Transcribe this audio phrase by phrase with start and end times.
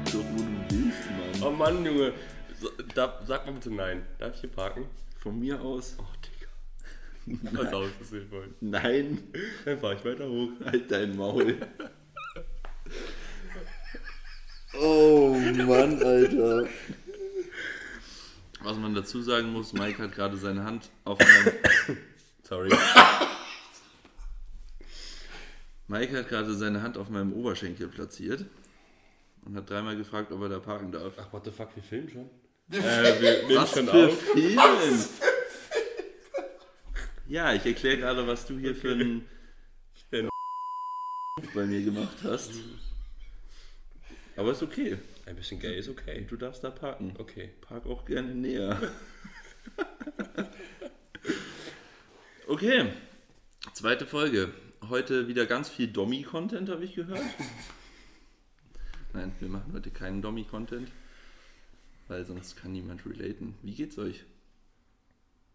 [0.00, 1.42] Park doch, wo du willst, Mann.
[1.42, 2.12] Oh Mann, Junge.
[2.60, 4.06] So, da, sag mal bitte nein.
[4.18, 4.86] Darf ich hier parken?
[5.18, 5.96] Von mir aus.
[5.98, 7.56] Oh, Digga.
[7.62, 8.52] Pass auf, das will ich.
[8.60, 9.18] Nein,
[9.64, 10.50] Dann fahr ich weiter hoch.
[10.64, 11.56] halt dein Maul.
[14.80, 16.68] oh Mann, Alter.
[18.62, 21.96] Was man dazu sagen muss, Mike hat gerade seine Hand auf meinem
[22.42, 22.70] Sorry.
[25.88, 28.44] Mike hat gerade seine Hand auf meinem Oberschenkel platziert
[29.50, 31.12] und hat dreimal gefragt, ob er da parken darf.
[31.18, 32.30] Ach, what the fuck, wir filmen schon?
[32.70, 34.18] äh, wir nehmen Was schon für auf.
[34.20, 35.04] Filmen?
[37.26, 39.24] Ja, ich erkläre gerade, was du hier für ein
[40.10, 40.28] Ein
[41.54, 42.50] bei mir gemacht hast.
[44.36, 44.98] Aber ist okay.
[45.26, 46.26] Ein bisschen gay ist okay.
[46.28, 47.14] Du darfst da parken.
[47.18, 47.50] Okay.
[47.60, 48.80] Park auch gerne näher.
[52.48, 52.86] okay,
[53.74, 54.52] zweite Folge.
[54.88, 57.22] Heute wieder ganz viel Dommy-Content, habe ich gehört.
[59.12, 60.88] Nein, wir machen heute keinen Dommy-Content,
[62.06, 63.56] weil sonst kann niemand relaten.
[63.60, 64.22] Wie geht's euch?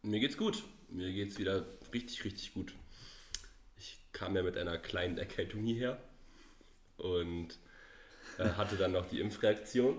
[0.01, 0.61] Mir geht's gut.
[0.89, 2.73] Mir geht's wieder richtig, richtig gut.
[3.77, 6.03] Ich kam ja mit einer kleinen Erkältung hierher
[6.97, 7.57] und
[8.37, 9.97] äh, hatte dann noch die Impfreaktion,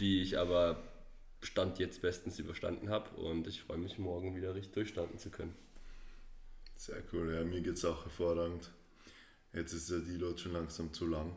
[0.00, 0.82] die ich aber
[1.42, 5.54] Stand jetzt bestens überstanden habe und ich freue mich morgen wieder richtig durchstanden zu können.
[6.74, 8.72] Sehr cool, ja, mir geht es auch hervorragend.
[9.52, 11.32] Jetzt ist der Deload schon langsam zu lang.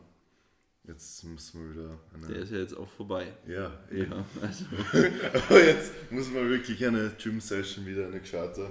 [0.86, 2.38] Jetzt müssen wir wieder Der eine.
[2.38, 3.32] ist ja jetzt auch vorbei.
[3.46, 4.10] Ja, eben.
[4.12, 4.64] Ja, also,
[5.48, 8.70] Aber jetzt muss man wirklich eine Gym-Session wieder eine gescheite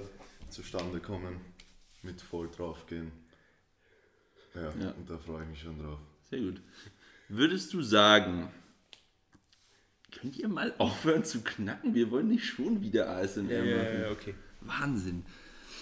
[0.50, 1.40] zustande kommen.
[2.02, 3.12] Mit voll drauf gehen.
[4.54, 4.90] Ja, Ja.
[4.90, 6.00] und da freue ich mich schon drauf.
[6.28, 6.60] sehr gut.
[7.28, 8.50] Würdest du sagen,
[10.10, 11.94] könnt ihr mal aufhören zu knacken?
[11.94, 14.04] Wir wollen nicht schon wieder ASMR machen.
[14.12, 14.34] okay.
[14.62, 15.24] Wahnsinn.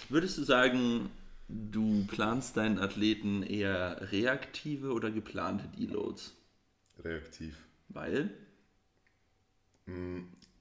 [0.09, 1.09] Würdest du sagen,
[1.49, 6.35] du planst deinen Athleten eher reaktive oder geplante Deloads?
[7.03, 7.57] Reaktiv.
[7.89, 8.29] Weil?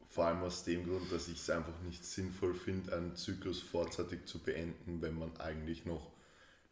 [0.09, 4.25] Vor allem aus dem Grund, dass ich es einfach nicht sinnvoll finde, einen Zyklus vorzeitig
[4.25, 6.13] zu beenden, wenn man eigentlich noch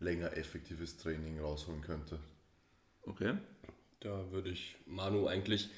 [0.00, 2.18] länger effektives Training rausholen könnte.
[3.02, 3.36] Okay.
[4.00, 5.70] Da würde ich Manu eigentlich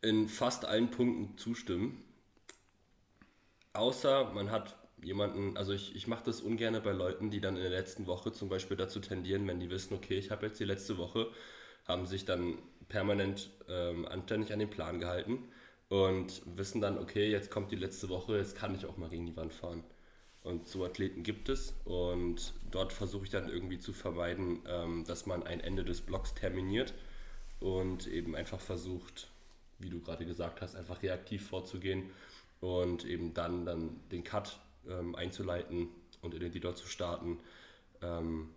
[0.00, 2.02] in fast allen Punkten zustimmen.
[3.72, 7.62] Außer man hat jemanden, also ich, ich mache das ungern bei Leuten, die dann in
[7.62, 10.64] der letzten Woche zum Beispiel dazu tendieren, wenn die wissen, okay, ich habe jetzt die
[10.64, 11.28] letzte Woche,
[11.86, 12.58] haben sich dann
[12.88, 15.38] permanent ähm, anständig an den Plan gehalten
[15.88, 19.26] und wissen dann, okay, jetzt kommt die letzte Woche, jetzt kann ich auch mal gegen
[19.26, 19.82] die Wand fahren.
[20.44, 25.26] Und so Athleten gibt es und dort versuche ich dann irgendwie zu vermeiden, ähm, dass
[25.26, 26.94] man ein Ende des Blocks terminiert
[27.60, 29.28] und eben einfach versucht,
[29.78, 32.10] wie du gerade gesagt hast, einfach reaktiv vorzugehen
[32.60, 34.58] und eben dann, dann den Cut
[34.88, 35.88] ähm, einzuleiten
[36.20, 37.38] und in den Dealer zu starten.
[38.00, 38.48] Ähm,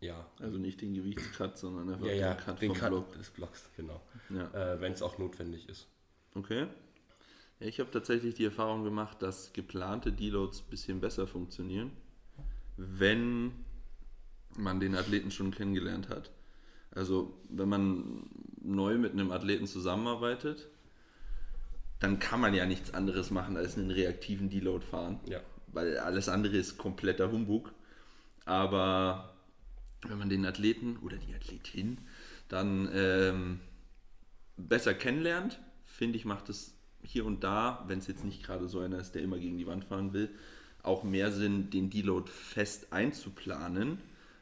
[0.00, 3.12] ja, Also nicht den Gewichtscut, sondern einfach ja, den ja, Cut den Cut Block.
[3.16, 4.00] des Blocks, genau.
[4.30, 4.74] Ja.
[4.74, 5.86] Äh, Wenn es auch notwendig ist.
[6.34, 6.66] Okay.
[7.60, 11.92] Ja, ich habe tatsächlich die Erfahrung gemacht, dass geplante Deloads ein bisschen besser funktionieren,
[12.76, 13.52] wenn
[14.56, 16.30] man den Athleten schon kennengelernt hat.
[16.90, 20.68] Also wenn man neu mit einem Athleten zusammenarbeitet,
[22.04, 25.20] dann kann man ja nichts anderes machen als einen reaktiven Deload fahren.
[25.26, 25.40] Ja.
[25.68, 27.72] Weil alles andere ist kompletter Humbug.
[28.44, 29.34] Aber
[30.06, 31.96] wenn man den Athleten oder die Athletin
[32.48, 33.60] dann ähm,
[34.58, 38.80] besser kennenlernt, finde ich, macht es hier und da, wenn es jetzt nicht gerade so
[38.80, 40.28] einer ist, der immer gegen die Wand fahren will,
[40.82, 43.96] auch mehr Sinn, den Deload fest einzuplanen,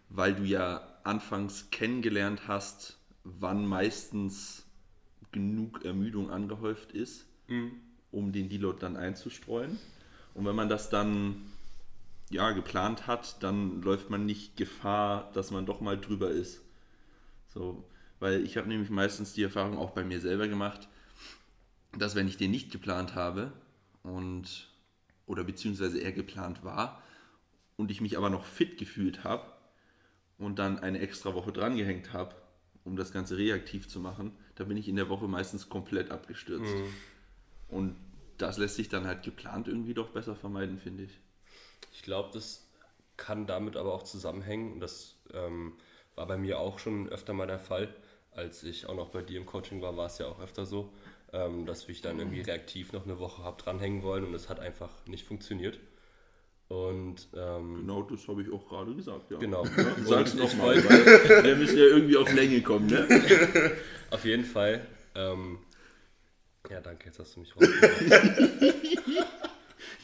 [0.09, 4.67] weil du ja anfangs kennengelernt hast, wann meistens
[5.31, 7.27] genug Ermüdung angehäuft ist,
[8.11, 9.79] um den Deload dann einzustreuen.
[10.35, 11.43] Und wenn man das dann
[12.31, 16.63] ja, geplant hat, dann läuft man nicht Gefahr, dass man doch mal drüber ist.
[17.49, 17.85] So,
[18.21, 20.89] weil ich habe nämlich meistens die Erfahrung auch bei mir selber gemacht,
[21.99, 23.53] dass wenn ich den nicht geplant habe
[24.03, 24.69] und
[25.27, 27.03] oder beziehungsweise er geplant war
[27.77, 29.45] und ich mich aber noch fit gefühlt habe
[30.39, 32.35] und dann eine extra Woche drangehängt habe,
[32.85, 36.75] um das Ganze reaktiv zu machen, da bin ich in der Woche meistens komplett abgestürzt.
[37.73, 37.97] Und
[38.39, 41.19] das lässt sich dann halt geplant irgendwie doch besser vermeiden, finde ich.
[41.93, 42.69] Ich glaube, das
[43.17, 44.75] kann damit aber auch zusammenhängen.
[44.75, 45.73] und Das ähm,
[46.15, 47.89] war bei mir auch schon öfter mal der Fall.
[48.33, 50.93] Als ich auch noch bei dir im Coaching war, war es ja auch öfter so,
[51.33, 54.59] ähm, dass ich dann irgendwie reaktiv noch eine Woche habe dranhängen wollen und es hat
[54.61, 55.79] einfach nicht funktioniert.
[56.69, 59.39] Und ähm, Genau, das habe ich auch gerade gesagt, ja.
[59.39, 59.65] genau.
[60.05, 63.07] Sag's Und noch ich mal, wollte- weil wir müssen ja irgendwie auf Länge kommen, ne?
[64.11, 64.87] Auf jeden Fall.
[65.15, 65.59] Ähm,
[66.71, 68.75] ja, danke, jetzt hast du mich rausgebracht.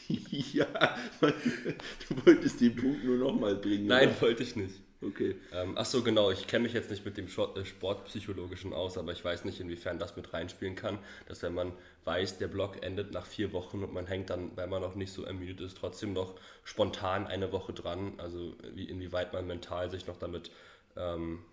[0.53, 3.87] ja, du wolltest den Punkt nur nochmal bringen.
[3.87, 4.21] Nein, oder?
[4.21, 4.81] wollte ich nicht.
[5.01, 5.37] Okay.
[5.53, 6.29] Ähm, ach so, genau.
[6.29, 9.97] Ich kenne mich jetzt nicht mit dem äh, Sportpsychologischen aus, aber ich weiß nicht, inwiefern
[9.97, 11.71] das mit reinspielen kann, dass wenn man
[12.03, 15.13] weiß, der Block endet nach vier Wochen und man hängt dann, weil man noch nicht
[15.13, 16.35] so ermüdet ist, trotzdem noch
[16.65, 18.13] spontan eine Woche dran.
[18.17, 20.51] Also wie, inwieweit man mental sich noch damit,
[20.97, 21.45] ähm,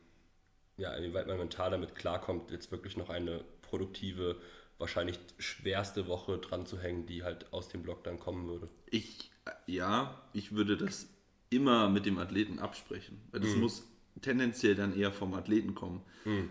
[0.76, 4.37] ja, inwieweit man mental damit klarkommt, jetzt wirklich noch eine produktive,
[4.78, 8.69] wahrscheinlich schwerste Woche dran zu hängen, die halt aus dem Block dann kommen würde.
[8.90, 11.08] Ich, äh, ja, ich würde das
[11.50, 13.20] immer mit dem Athleten absprechen.
[13.31, 13.84] Weil das muss
[14.20, 16.02] tendenziell dann eher vom Athleten kommen.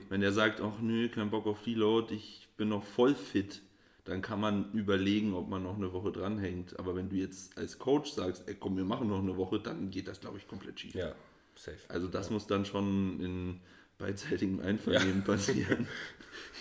[0.10, 3.62] Wenn er sagt, ach nö, kein Bock auf Deload, ich bin noch voll fit,
[4.06, 6.80] dann kann man überlegen, ob man noch eine Woche dranhängt.
[6.80, 9.90] Aber wenn du jetzt als Coach sagst, ey komm, wir machen noch eine Woche, dann
[9.90, 10.96] geht das, glaube ich, komplett schief.
[10.96, 11.14] Ja,
[11.56, 11.78] safe.
[11.90, 13.60] Also das muss dann schon in
[13.98, 15.88] beidseitigem Einvernehmen passieren.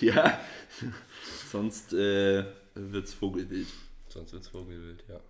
[0.01, 0.41] ja,
[1.51, 2.45] sonst äh,
[2.75, 3.69] wird es Vogelwild.
[4.09, 5.21] Sonst wird es Vogelwild, ja.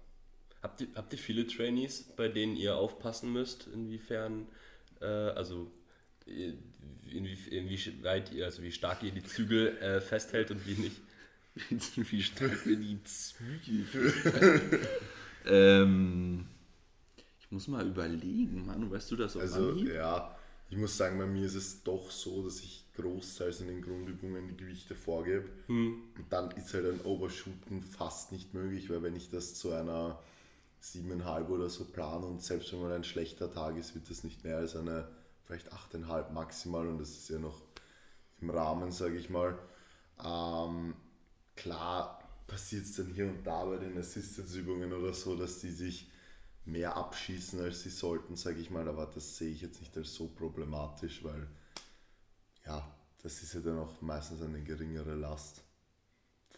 [0.62, 4.46] Habt ihr, habt ihr viele Trainees, bei denen ihr aufpassen müsst, inwiefern,
[5.00, 5.70] äh, also
[6.26, 6.54] äh,
[7.10, 10.96] inwie, inwieweit ihr, also wie stark ihr die Zügel äh, festhält und wie nicht?
[11.96, 13.86] Wie stark wir die Zügel
[15.46, 16.46] ähm,
[17.38, 20.36] Ich muss mal überlegen, Mann, weißt du das auf Also ja,
[20.74, 24.48] ich muss sagen, bei mir ist es doch so, dass ich großteils in den Grundübungen
[24.48, 25.48] die Gewichte vorgebe.
[25.68, 30.18] Und dann ist halt ein Overshooten fast nicht möglich, weil wenn ich das zu einer
[30.82, 34.42] 7,5 oder so plane und selbst wenn mal ein schlechter Tag ist, wird das nicht
[34.42, 35.06] mehr als eine
[35.44, 37.62] vielleicht 8,5 maximal und das ist ja noch
[38.40, 39.56] im Rahmen, sage ich mal.
[40.24, 40.94] Ähm,
[41.54, 46.10] klar passiert es dann hier und da bei den Assistance-Übungen oder so, dass die sich
[46.64, 50.14] mehr abschießen, als sie sollten, sage ich mal, aber das sehe ich jetzt nicht als
[50.14, 51.46] so problematisch, weil
[52.66, 52.90] ja,
[53.22, 55.62] das ist ja dann auch meistens eine geringere Last.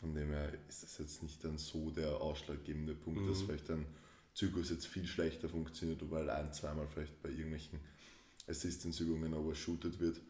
[0.01, 3.87] Von dem her ist das jetzt nicht dann so der ausschlaggebende Punkt, dass vielleicht ein
[4.35, 7.81] Zyklus jetzt viel schlechter funktioniert, weil ein, zweimal vielleicht bei irgendwelchen
[8.47, 10.21] Assistance-Übungen overshootet wird.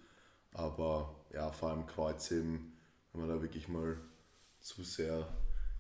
[0.52, 2.73] Aber ja, vor allem Kreuzheben,
[3.12, 3.99] wenn man da wirklich mal
[4.61, 5.28] zu sehr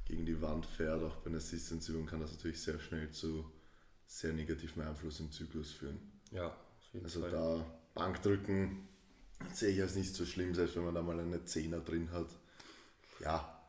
[0.04, 3.50] gegen die Wand fährt, auch bei einer Assistance-Übung, kann das natürlich sehr schnell zu
[4.06, 5.98] sehr negativen Einfluss im Zyklus führen.
[6.30, 7.30] Ja, auf jeden Also Fall.
[7.30, 8.88] da Bankdrücken
[9.52, 12.28] sehe ich als nicht so schlimm, selbst wenn man da mal eine Zehner drin hat.
[13.20, 13.62] Ja,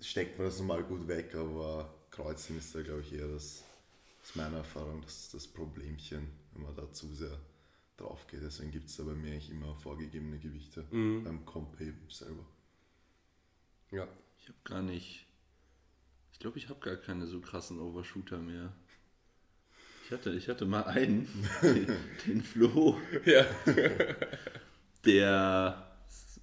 [0.00, 3.64] steckt man das normal gut weg, aber Kreuzen ist da glaube ich eher das,
[4.20, 7.38] das ist meine Erfahrung, das ist das Problemchen, wenn man da zu sehr
[7.96, 8.42] drauf geht.
[8.42, 12.44] Deswegen gibt es da bei mir eigentlich immer vorgegebene Gewichte beim Comp-Heben selber.
[13.90, 14.08] Ja.
[14.38, 15.26] Ich habe gar nicht.
[16.32, 18.72] Ich glaube, ich habe gar keine so krassen Overshooter mehr.
[20.04, 21.28] Ich hatte, ich hatte mal einen,
[21.62, 21.86] den,
[22.26, 23.46] den Flo, Ja.
[25.04, 25.90] der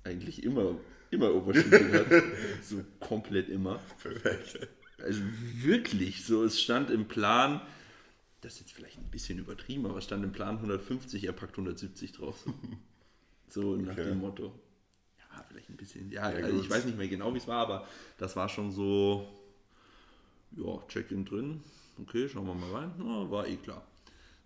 [0.03, 0.75] eigentlich immer,
[1.11, 2.07] immer overshootet hat.
[2.63, 3.79] So komplett immer.
[4.01, 4.67] Perfekt.
[5.01, 5.21] Also
[5.53, 7.61] wirklich, so es stand im Plan,
[8.41, 11.53] das ist jetzt vielleicht ein bisschen übertrieben, aber es stand im Plan 150, er packt
[11.53, 12.37] 170 drauf.
[13.51, 14.03] So nach Okay.
[14.03, 14.53] dem Motto.
[15.17, 17.57] Ja, vielleicht ein bisschen, ja, Ja, also ich weiß nicht mehr genau, wie es war,
[17.57, 17.87] aber
[18.19, 19.27] das war schon so,
[20.55, 21.61] ja, Check-in drin,
[22.01, 23.85] okay, schauen wir mal rein, ja, war eh klar.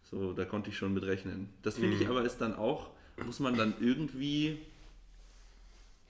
[0.03, 1.49] So, da konnte ich schon mit rechnen.
[1.61, 2.91] Das finde ich aber ist dann auch,
[3.25, 4.59] muss man dann irgendwie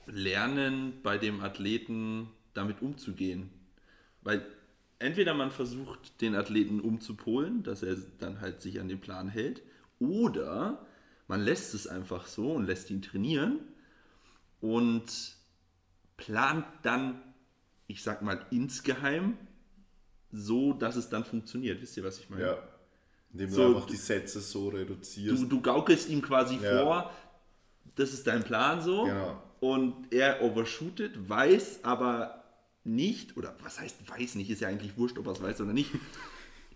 [0.06, 3.50] lernen, bei dem Athleten damit umzugehen.
[4.22, 4.46] Weil
[5.00, 9.62] entweder man versucht, den Athleten umzupolen, dass er dann halt sich an den Plan hält,
[10.00, 10.86] oder
[11.28, 13.60] man lässt es einfach so und lässt ihn trainieren
[14.60, 15.38] und
[16.18, 17.22] plant dann,
[17.88, 19.38] ich sag mal, insgeheim
[20.34, 21.82] so, dass es dann funktioniert.
[21.82, 22.44] Wisst ihr, was ich meine?
[22.44, 22.58] Ja.
[23.32, 25.42] Indem So, du einfach die Sätze so reduzierst.
[25.44, 26.82] Du, du gaukelst ihm quasi Ja.
[26.84, 27.12] vor,
[27.96, 29.06] das ist dein Plan so.
[29.06, 29.42] Genau.
[29.60, 32.44] Und er overshootet, weiß aber
[32.84, 35.74] nicht, oder was heißt weiß nicht, ist ja eigentlich wurscht, ob er es weiß oder
[35.74, 35.92] nicht.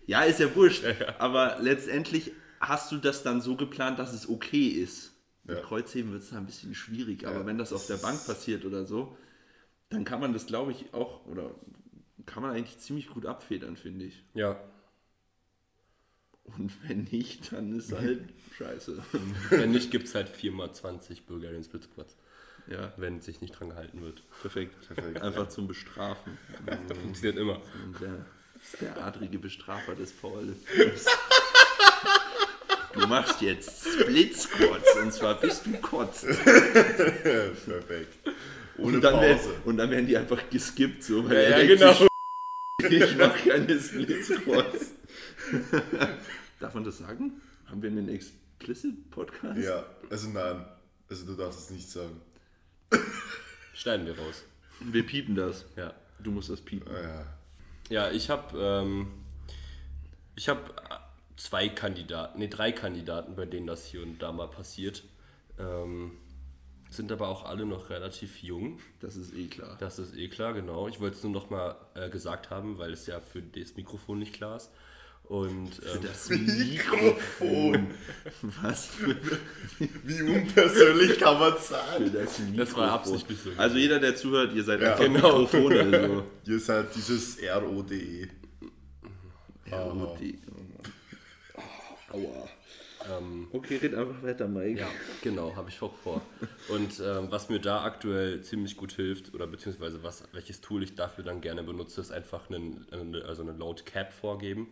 [0.06, 0.84] Ja, ist ja wurscht.
[1.18, 5.12] Aber letztendlich hast du das dann so geplant, dass es okay ist.
[5.44, 5.62] Mit Ja.
[5.62, 8.64] Kreuzheben wird es dann ein bisschen schwierig, aber Ja, wenn das auf der Bank passiert
[8.64, 9.18] oder so,
[9.90, 11.50] dann kann man das, glaube ich, auch, oder
[12.28, 14.22] kann man eigentlich ziemlich gut abfedern, finde ich.
[14.34, 14.58] Ja.
[16.44, 18.20] Und wenn nicht, dann ist halt
[18.56, 19.02] scheiße.
[19.50, 22.16] Wenn nicht, gibt es halt 4x20 Bulgarian Split Squats,
[22.68, 24.22] Ja, wenn sich nicht dran gehalten wird.
[24.40, 24.74] perfekt.
[24.86, 26.38] Perfekt, Einfach zum Bestrafen.
[26.88, 27.60] Das funktioniert immer.
[27.84, 28.24] Und der,
[28.80, 30.54] der adrige Bestrafer des Paul.
[32.94, 36.26] Du machst jetzt Split Squats und zwar bis du kotzt.
[36.44, 38.14] Perfekt.
[38.78, 39.54] Ohne Und dann, werden, Pause.
[39.64, 42.08] und dann werden die einfach geskippt, so, weil Ja, er ja, denkt genau.
[42.82, 44.92] Ich mach keine Split Squats.
[46.60, 47.40] Darf man das sagen?
[47.66, 49.60] Haben wir einen Explicit Podcast?
[49.60, 50.64] Ja, also nein.
[51.08, 52.20] Also du darfst es nicht sagen.
[53.74, 54.44] Schneiden wir raus.
[54.80, 55.64] Wir piepen das.
[55.76, 55.92] Ja.
[56.20, 56.92] Du musst das piepen.
[56.92, 57.26] Ja.
[57.88, 59.08] Ja, ich habe ähm,
[60.36, 60.62] ich habe
[61.36, 65.04] zwei Kandidaten, nee, drei Kandidaten, bei denen das hier und da mal passiert.
[65.58, 66.12] Ähm,
[66.90, 68.78] sind aber auch alle noch relativ jung.
[69.00, 69.76] Das ist eh klar.
[69.80, 70.88] Das ist eh klar, genau.
[70.88, 74.18] Ich wollte es nur noch mal äh, gesagt haben, weil es ja für das Mikrofon
[74.18, 74.70] nicht klar ist.
[75.24, 77.88] Und ähm, Das Mikrofon.
[78.62, 78.88] Was?
[80.04, 82.12] Wie unpersönlich kann man Für sein?
[82.14, 82.56] das Mikrofon.
[82.56, 83.50] Das war absichtlich so.
[83.58, 84.92] Also jeder, der zuhört, ihr seid Ja.
[84.92, 85.38] einfach Genau.
[85.40, 86.08] Mikrofone.
[86.08, 86.24] So.
[86.52, 88.28] Ihr seid dieses RODE.
[89.70, 90.18] ROD.
[92.10, 92.48] Aua.
[93.10, 94.80] Ähm, Okay, red einfach weiter, Mike.
[94.80, 94.88] Ja,
[95.22, 96.22] genau, habe ich auch vor.
[96.68, 100.94] Und ähm, was mir da aktuell ziemlich gut hilft, oder beziehungsweise was, welches Tool ich
[100.94, 104.68] dafür dann gerne benutze, ist einfach einen, eine, also eine Load Cap vorgeben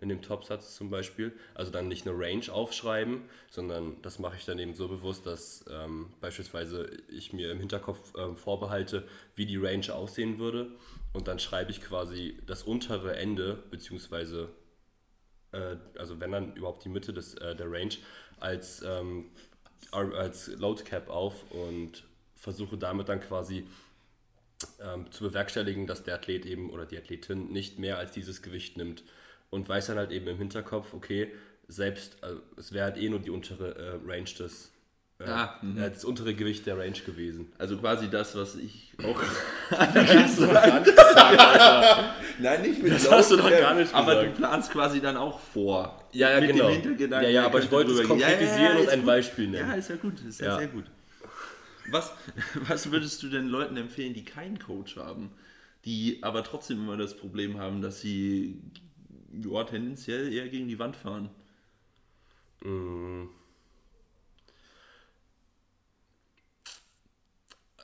[0.00, 1.32] in dem Topsatz zum Beispiel.
[1.54, 5.64] Also dann nicht eine Range aufschreiben, sondern das mache ich dann eben so bewusst, dass
[5.70, 10.70] ähm, beispielsweise ich mir im Hinterkopf ähm, vorbehalte, wie die Range aussehen würde.
[11.12, 14.50] Und dann schreibe ich quasi das untere Ende, beziehungsweise
[15.52, 17.94] äh, also wenn dann überhaupt die Mitte des, äh, der Range,
[18.40, 19.26] als, ähm,
[19.90, 22.04] als Load Cap auf und
[22.36, 23.66] versuche damit dann quasi
[24.80, 28.76] ähm, zu bewerkstelligen, dass der Athlet eben oder die Athletin nicht mehr als dieses Gewicht
[28.76, 29.04] nimmt
[29.50, 31.32] und weiß dann halt eben im Hinterkopf, okay,
[31.68, 34.72] selbst, also es wäre halt eh nur die untere äh, Range des,
[35.20, 35.78] Ah, mhm.
[35.78, 37.50] äh, das untere Gewicht der Range gewesen.
[37.58, 39.20] Also quasi das, was ich auch
[42.38, 44.36] Nein, nicht mit Das hast du doch gar nicht Aber du gesagt.
[44.38, 46.04] planst quasi dann auch vor.
[46.12, 46.66] Ja, ja, mit genau.
[46.68, 48.26] Dem Hintergedanken, Ja, ja, er aber ich wollte es drüber gehen.
[48.26, 49.06] konkretisieren und ein gut.
[49.06, 49.68] Beispiel nennen.
[49.70, 50.58] Ja, ist ja gut, ist ja, Ja.
[50.58, 50.84] sehr gut.
[51.90, 52.12] Was,
[52.68, 55.30] was würdest du denn Leuten empfehlen, die keinen Coach haben,
[55.84, 58.60] die aber trotzdem immer das Problem haben, dass sie
[59.32, 61.28] ja, tendenziell eher gegen die Wand fahren?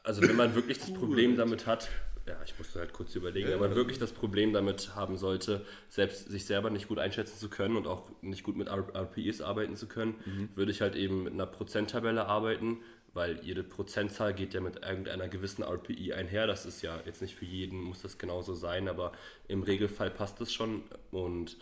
[0.05, 1.89] Also wenn man wirklich das Problem damit hat,
[2.27, 6.29] ja, ich musste halt kurz überlegen, wenn man wirklich das Problem damit haben sollte, selbst
[6.31, 9.77] sich selber nicht gut einschätzen zu können und auch nicht gut mit R- RPEs arbeiten
[9.77, 10.49] zu können, Mhm.
[10.55, 12.79] würde ich halt eben mit einer Prozenttabelle arbeiten,
[13.13, 16.47] weil jede Prozentzahl geht ja mit irgendeiner gewissen RPE einher.
[16.47, 19.13] Das ist ja jetzt nicht für jeden, muss das genauso sein, aber
[19.49, 21.57] im Regelfall passt es schon und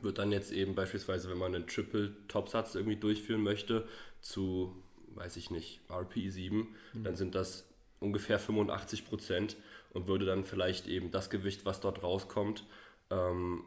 [0.00, 3.86] wird dann jetzt eben beispielsweise, wenn man einen Triple-Topsatz irgendwie durchführen möchte,
[4.20, 4.74] zu,
[5.16, 7.66] weiß ich nicht, RPE 7, dann sind das
[8.00, 9.56] ungefähr 85 Prozent
[9.92, 12.64] und würde dann vielleicht eben das Gewicht, was dort rauskommt,
[13.10, 13.62] ähm,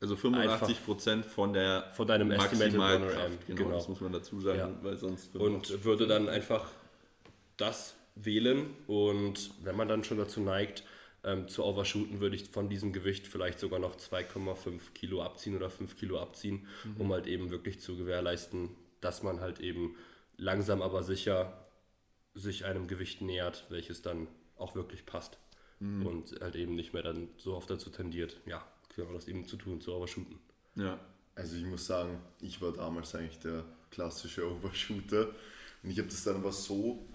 [0.00, 3.16] Also 85 Prozent von der Von deinem Maximalkraft.
[3.18, 3.74] Amp, Genau, genau.
[3.76, 4.78] das muss man dazu sagen, Ja.
[4.82, 6.70] weil sonst und würde dann einfach
[7.56, 10.84] das wählen und wenn man dann schon dazu neigt,
[11.24, 15.70] ähm, zu overshooten, würde ich von diesem Gewicht vielleicht sogar noch 2,5 Kilo abziehen oder
[15.70, 16.66] 5 Kilo abziehen,
[16.98, 18.70] um halt eben wirklich zu gewährleisten,
[19.00, 19.96] dass man halt eben
[20.38, 21.66] langsam aber sicher
[22.34, 25.38] sich einem Gewicht nähert, welches dann auch wirklich passt
[25.80, 29.56] und halt eben nicht mehr dann so oft dazu tendiert, ja, genau das eben zu
[29.56, 30.38] tun, zu overshooten.
[30.76, 30.98] ja.
[31.34, 35.28] Also ich muss sagen, ich war damals eigentlich der klassische Overshooter.
[35.82, 37.06] Und ich habe das dann aber so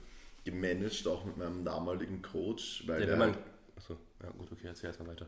[0.44, 3.38] gemanagt, auch mit meinem damaligen Coach, weil Ja, wenn man,
[3.76, 5.28] achso, ja gut, okay, erzähl erstmal weiter.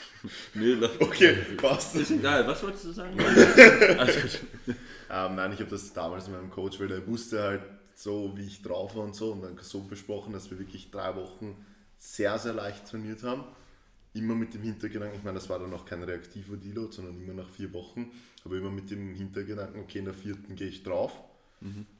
[0.54, 1.96] Nee, das Okay, passt.
[1.96, 2.46] ist egal.
[2.46, 3.16] Was wolltest du sagen?
[5.10, 7.62] Ähm, nein, ich habe das damals mit meinem Coach, weil der wusste halt
[7.94, 11.14] so, wie ich drauf war und so und dann so besprochen, dass wir wirklich drei
[11.16, 11.54] Wochen
[11.98, 13.44] sehr, sehr leicht trainiert haben.
[14.14, 17.34] Immer mit dem Hintergedanken, ich meine, das war dann noch kein reaktiver Deload, sondern immer
[17.34, 18.10] nach vier Wochen,
[18.44, 21.12] aber immer mit dem Hintergedanken, okay, in der vierten gehe ich drauf.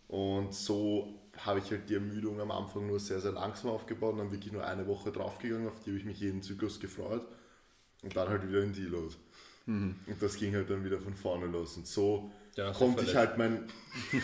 [0.09, 4.19] Und so habe ich halt die Ermüdung am Anfang nur sehr, sehr langsam aufgebaut und
[4.19, 7.27] dann wirklich nur eine Woche draufgegangen, auf die habe ich mich jeden Zyklus gefreut.
[8.03, 9.15] Und dann halt wieder in Deload.
[9.67, 11.77] Und das ging halt dann wieder von vorne los.
[11.77, 13.65] Und so Ja, konnte ich halt mein.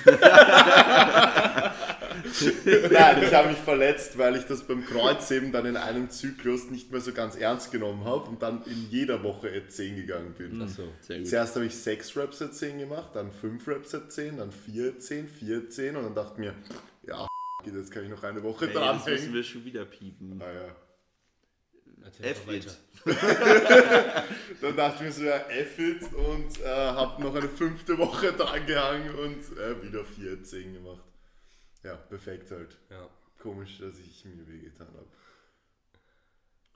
[2.90, 6.90] Nein, ich habe mich verletzt, weil ich das beim Kreuzheben dann in einem Zyklus nicht
[6.90, 10.60] mehr so ganz ernst genommen habe und dann in jeder Woche at 10 gegangen bin.
[10.60, 10.82] Achso.
[11.00, 11.28] Sehr gut.
[11.28, 14.88] Zuerst habe ich 6 Reps at 10 gemacht, dann 5 Reps at 10, dann 4
[14.88, 16.54] at 10, 4 at 10 und dann dachte ich mir,
[17.06, 17.26] ja,
[17.64, 19.34] jetzt kann ich noch eine Woche Ey, das müssen dranhängen.
[19.34, 20.38] wir schon wieder piepen.
[20.38, 20.60] Naja.
[20.62, 20.87] Erzähl
[22.20, 22.78] It.
[24.60, 28.32] Dann dachte ich mir so, ja, F it und äh, habe noch eine fünfte Woche
[28.32, 31.04] dran gehangen und äh, wieder 4 at 10 gemacht.
[31.84, 32.76] Ja, perfekt halt.
[32.90, 33.08] Ja.
[33.38, 35.06] Komisch, dass ich mir wehgetan habe.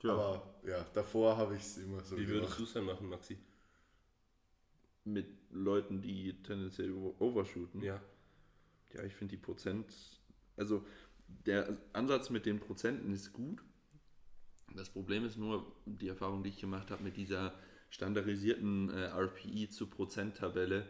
[0.03, 0.11] Ja.
[0.13, 2.59] Aber ja, davor habe ich es immer so Wie würdest gemacht.
[2.59, 3.37] du es dann machen, Maxi?
[5.05, 7.81] Mit Leuten, die tendenziell over- overshooten.
[7.83, 8.01] Ja.
[8.93, 9.93] Ja, ich finde die Prozent,
[10.55, 10.85] also
[11.27, 13.61] der Ansatz mit den Prozenten ist gut.
[14.75, 17.53] Das Problem ist nur die Erfahrung, die ich gemacht habe mit dieser
[17.89, 20.85] standardisierten äh, RPI zu Prozenttabelle,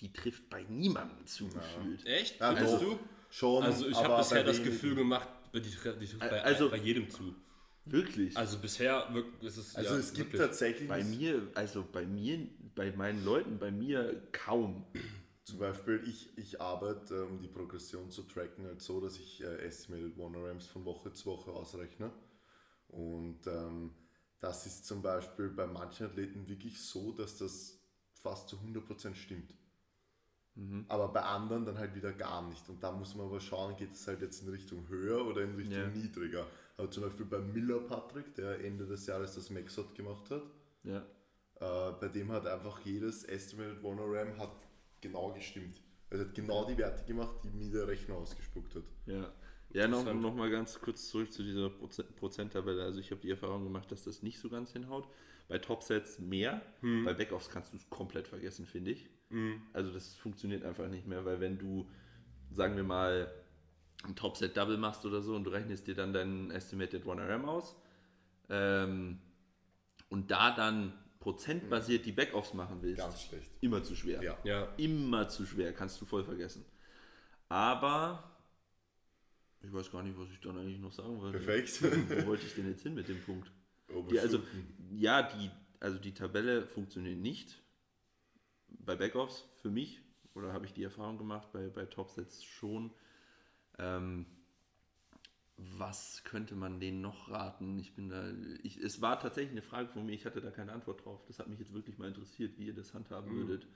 [0.00, 2.06] die trifft bei niemandem zu gefühlt.
[2.06, 2.40] Echt?
[2.40, 2.80] Ja, doch.
[2.80, 2.98] du?
[3.28, 4.62] Schon, Also ich habe bisher das.
[4.62, 7.34] Gefühl gemacht, die, trifft- die trifft bei, Also- bei jedem zu.
[7.86, 8.36] Wirklich.
[8.36, 10.48] Also bisher wirklich, ist es Also ja, es gibt wirklich.
[10.48, 14.84] tatsächlich bei mir, also bei mir, bei meinen Leuten, bei mir kaum.
[15.44, 19.56] Zum Beispiel, ich, ich arbeite, um die Progression zu tracken, halt so, dass ich äh,
[19.62, 22.10] Estimated Monorams von Woche zu Woche ausrechne.
[22.90, 23.92] Und ähm,
[24.40, 27.78] das ist zum Beispiel bei manchen Athleten wirklich so, dass das
[28.22, 29.54] fast zu 100% stimmt.
[30.88, 32.68] Aber bei anderen dann halt wieder gar nicht.
[32.68, 35.54] Und da muss man aber schauen, geht es halt jetzt in Richtung höher oder in
[35.54, 35.86] Richtung Ja.
[35.88, 36.46] niedriger.
[36.76, 40.42] Aber zum Beispiel bei Miller Patrick, der Ende des Jahres das Maxot gemacht hat,
[40.82, 40.98] Ja.
[41.60, 44.52] äh, bei dem hat einfach jedes Estimated Monoram hat
[45.00, 45.80] genau gestimmt.
[46.10, 48.84] Also hat genau die Werte gemacht, die mir der Rechner ausgespuckt hat.
[49.06, 49.32] Ja,
[49.72, 50.22] ja noch, Interessant.
[50.22, 52.82] noch mal ganz kurz zurück zu dieser Proze- Prozenttabelle.
[52.82, 55.08] Also ich habe die Erfahrung gemacht, dass das nicht so ganz hinhaut.
[55.48, 59.08] Bei Topsets mehr, bei Backoffs kannst du es komplett vergessen, finde ich.
[59.72, 61.88] Also das funktioniert einfach nicht mehr, weil wenn du,
[62.52, 63.32] sagen wir mal,
[64.04, 67.76] ein Topset Double machst oder so und du rechnest dir dann deinen Estimated 1RM aus
[68.48, 69.18] ähm,
[70.08, 73.50] und da dann prozentbasiert die Backoffs machen willst, Ganz schlecht.
[73.60, 74.22] immer zu schwer.
[74.22, 74.38] Ja.
[74.44, 76.64] Ja, Immer zu schwer, kannst du voll vergessen.
[77.48, 78.29] Aber
[79.62, 81.38] ich weiß gar nicht, was ich dann eigentlich noch sagen wollte.
[81.38, 81.82] Perfekt.
[82.22, 83.50] Wo wollte ich denn jetzt hin mit dem Punkt?
[84.10, 84.40] Die, also,
[84.92, 85.50] ja, die,
[85.80, 87.60] also die Tabelle funktioniert nicht
[88.68, 90.00] bei Backoffs für mich.
[90.34, 92.92] Oder habe ich die Erfahrung gemacht, bei, bei Topsets schon.
[93.78, 94.26] Ähm,
[95.56, 97.78] was könnte man denen noch raten?
[97.78, 100.72] Ich bin da, ich, es war tatsächlich eine Frage von mir, ich hatte da keine
[100.72, 101.22] Antwort drauf.
[101.26, 103.66] Das hat mich jetzt wirklich mal interessiert, wie ihr das handhaben würdet.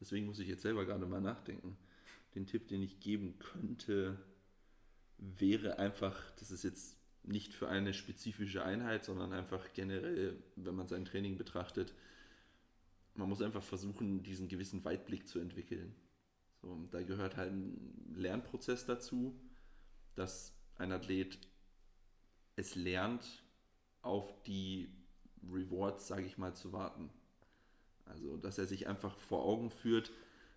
[0.00, 1.76] Deswegen muss ich jetzt selber gerade mal nachdenken.
[2.34, 4.18] Den Tipp, den ich geben könnte,
[5.18, 10.88] wäre einfach, das ist jetzt nicht für eine spezifische Einheit, sondern einfach generell, wenn man
[10.88, 11.92] sein Training betrachtet,
[13.14, 15.94] man muss einfach versuchen, diesen gewissen Weitblick zu entwickeln.
[16.62, 19.38] So, und da gehört halt ein Lernprozess dazu,
[20.14, 21.38] dass ein Athlet
[22.56, 23.44] es lernt,
[24.02, 24.88] auf die
[25.52, 27.10] Rewards, sage ich mal, zu warten.
[28.04, 30.10] Also, dass er sich einfach vor Augen führt,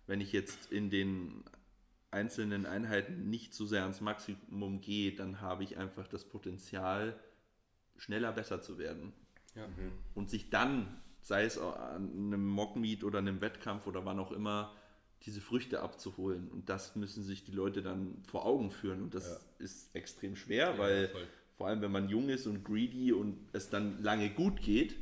[0.06, 1.44] wenn ich jetzt in den
[2.12, 7.18] einzelnen Einheiten nicht so sehr ans Maximum gehe, dann habe ich einfach das Potenzial,
[7.96, 9.12] schneller besser zu werden.
[9.54, 9.66] ja.
[10.14, 14.74] Und sich dann, sei es an einem Mockmeet oder einem Wettkampf oder wann auch immer,
[15.22, 16.48] diese Früchte abzuholen.
[16.48, 19.02] Und das müssen sich die Leute dann vor Augen führen.
[19.02, 21.26] Und das ist extrem schwer, weil voll.
[21.56, 24.96] vor allem, wenn man jung ist und greedy und es dann lange gut geht,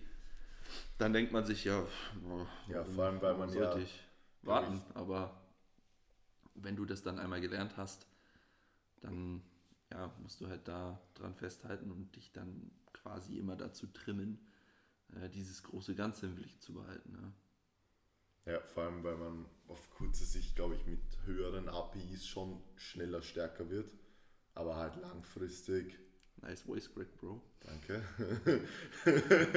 [0.98, 1.82] dann denkt man sich ja,
[2.22, 4.00] boah, Ja, vor allem, weil man ja, sollte ich
[4.42, 4.82] warten.
[4.94, 5.39] Aber
[6.62, 8.06] wenn du das dann einmal gelernt hast,
[9.00, 9.42] dann
[9.92, 14.38] ja, musst du halt da dran festhalten und dich dann quasi immer dazu trimmen,
[15.14, 17.16] äh, dieses große Ganze im Blick zu behalten.
[17.20, 17.32] Ja.
[18.46, 23.22] Ja, vor allem, weil man auf kurze Sicht, glaube ich, mit höheren APIs schon schneller
[23.22, 23.90] stärker wird.
[24.54, 25.98] Aber halt langfristig,
[26.42, 27.42] Nice voice crack, Bro.
[27.60, 28.02] danke,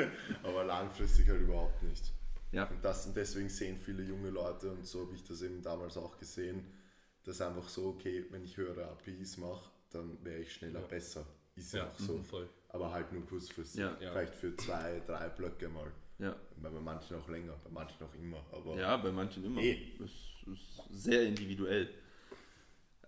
[0.43, 2.13] aber langfristig halt überhaupt nicht.
[2.51, 5.61] Ja, Und, das, und deswegen sehen viele junge Leute, und so habe ich das eben
[5.61, 6.65] damals auch gesehen,
[7.23, 10.87] dass einfach so, okay, wenn ich höhere APIs mache, dann wäre ich schneller Ja.
[10.87, 11.25] besser.
[11.55, 12.21] Ist ja auch so.
[12.23, 12.49] voll.
[12.69, 13.79] Aber halt nur kurzfristig.
[13.81, 13.95] Ja.
[14.01, 14.11] Ja.
[14.11, 15.91] Vielleicht für zwei, drei Blöcke mal.
[16.19, 16.35] ja.
[16.57, 18.43] Bei manchen auch länger, bei manchen auch immer.
[18.51, 19.61] Aber Ja, bei manchen immer.
[19.61, 19.93] Eh.
[19.99, 20.09] Das
[20.51, 21.89] ist sehr individuell.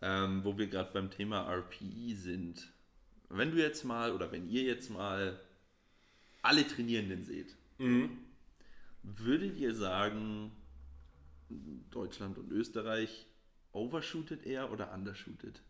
[0.02, 2.72] Ähm, wo wir gerade beim Thema RPE sind.
[3.30, 5.40] Wenn du jetzt mal oder wenn ihr jetzt mal
[6.44, 7.56] alle Trainierenden seht,
[9.04, 10.52] würdet ihr sagen,
[11.92, 13.26] Deutschland und Österreich
[13.76, 15.62] overshootet eher oder undershootet?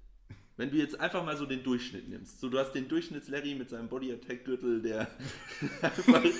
[0.57, 2.39] Wenn du jetzt einfach mal so den Durchschnitt nimmst.
[2.39, 5.01] So, du hast den Durchschnitts-Larry mit seinem Body Attack Gürtel, der
[5.81, 6.37] einfach, ins,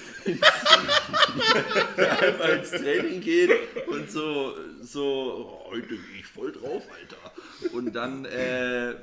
[1.97, 3.51] der einfach ins Training geht
[3.87, 7.75] und so, so oh, heute gehe ich voll drauf, Alter.
[7.75, 8.95] Und dann, äh,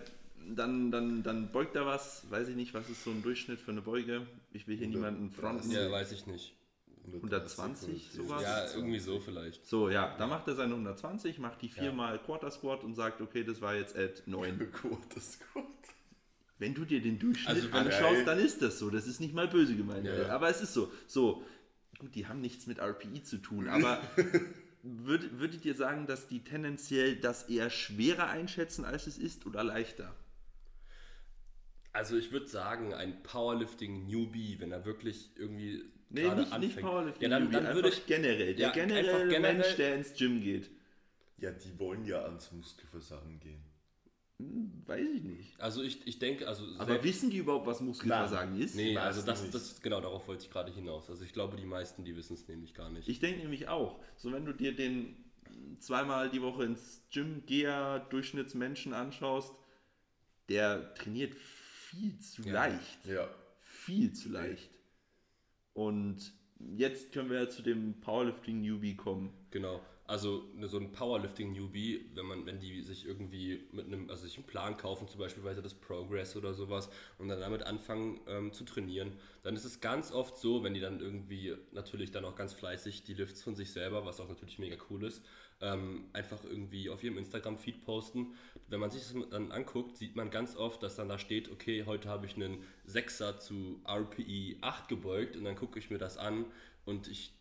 [0.49, 3.73] dann, dann, dann beugt er was, weiß ich nicht, was ist so ein Durchschnitt für
[3.73, 4.27] eine Beuge?
[4.55, 5.71] Ich will hier niemanden fronten.
[5.71, 6.55] Ja, weiß ich nicht.
[7.07, 8.43] 120 sowas?
[8.43, 9.67] Ja, irgendwie so vielleicht.
[9.67, 13.45] So, ja, dann macht er seine 120, macht die viermal Quarter Squat und sagt, okay,
[13.45, 14.59] das war jetzt at 9.
[14.83, 15.65] Gut, das ist gut.
[16.59, 18.25] Wenn du dir den Durchschnitt Also anschaust, Ey.
[18.25, 18.89] dann ist das so.
[18.89, 20.07] Das ist nicht mal böse gemeint.
[20.07, 20.29] Ja.
[20.29, 20.93] Aber es ist so.
[21.09, 21.43] So,
[21.99, 24.01] gut, die haben nichts mit RPI zu tun, aber
[24.83, 29.65] würd, würdet ihr sagen, dass die tendenziell das eher schwerer einschätzen, als es ist oder
[29.65, 30.15] leichter?
[31.93, 36.75] Also ich würde sagen, ein Powerlifting-Newbie, wenn er wirklich irgendwie Nee, gerade nicht, anfängt.
[36.77, 38.55] nicht Powerlifting, ja, dann, dann einfach würde ich, generell.
[38.55, 40.71] Der Ja, generelle generell- Mensch, der ins Gym geht.
[41.39, 43.63] Ja, die wollen ja ans Muskelversagen gehen.
[44.39, 45.61] Hm, Weiß ich nicht.
[45.61, 48.75] also ich, ich denke, also Aber wissen die überhaupt, was Muskelversagen ist?
[48.75, 49.55] nee, die also das, nicht.
[49.55, 51.09] das, genau, darauf wollte ich gerade hinaus.
[51.11, 53.09] Also ich glaube, die meisten, die wissen es nämlich gar nicht.
[53.09, 55.17] Ich denke nämlich auch, so wenn du dir den
[55.81, 59.53] zweimal die Woche ins Gym Geher Durchschnittsmenschen anschaust,
[60.49, 62.53] der trainiert viel zu Ja.
[62.53, 63.07] leicht.
[63.07, 63.29] Ja.
[63.61, 64.71] viel zu leicht.
[65.75, 66.33] Und
[66.77, 69.33] jetzt können wir ja zu dem Powerlifting-Newbie kommen.
[69.51, 69.81] Genau.
[70.05, 74.37] Also ne, so ein Powerlifting-Newbie, wenn man, wenn die sich irgendwie mit einem, also sich
[74.37, 78.53] einen Plan kaufen, zum Beispiel weiter das Progress oder sowas, und dann damit anfangen ähm,
[78.53, 82.35] zu trainieren, dann ist es ganz oft so, wenn die dann irgendwie natürlich dann auch
[82.35, 85.25] ganz fleißig die Lifts von sich selber, was auch natürlich mega cool ist,
[85.63, 88.35] ähm, einfach irgendwie auf ihrem Instagram-Feed posten.
[88.69, 91.85] Wenn man sich das dann anguckt, sieht man ganz oft, dass dann da steht, okay,
[91.87, 96.19] heute habe ich einen 6er zu RPE 8 gebeugt und dann gucke ich mir das
[96.19, 96.45] an
[96.85, 97.33] und ich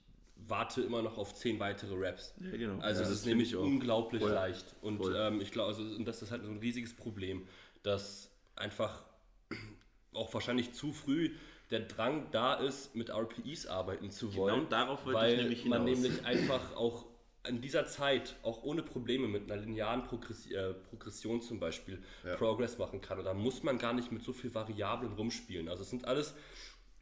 [0.47, 2.33] warte immer noch auf 10 weitere Raps.
[2.39, 2.79] Ja, genau.
[2.79, 4.31] Also Ja, es das ist nämlich unglaublich Voll.
[4.31, 4.75] leicht.
[4.81, 7.47] Und ähm, ich glaube, also, und das ist halt so ein riesiges Problem,
[7.83, 9.03] dass einfach
[10.13, 11.31] auch wahrscheinlich zu früh
[11.69, 14.67] der Drang da ist, mit RPEs arbeiten zu wollen.
[14.69, 16.01] darauf wollte weil ich nämlich man hinaus.
[16.03, 17.05] nämlich einfach auch
[17.47, 22.01] in dieser Zeit auch ohne Probleme mit einer linearen Progressi äh, Progression zum Beispiel
[22.37, 23.17] Progress machen kann.
[23.19, 25.67] Und da muss man gar nicht mit so viel Variablen rumspielen.
[25.67, 26.35] Also es sind alles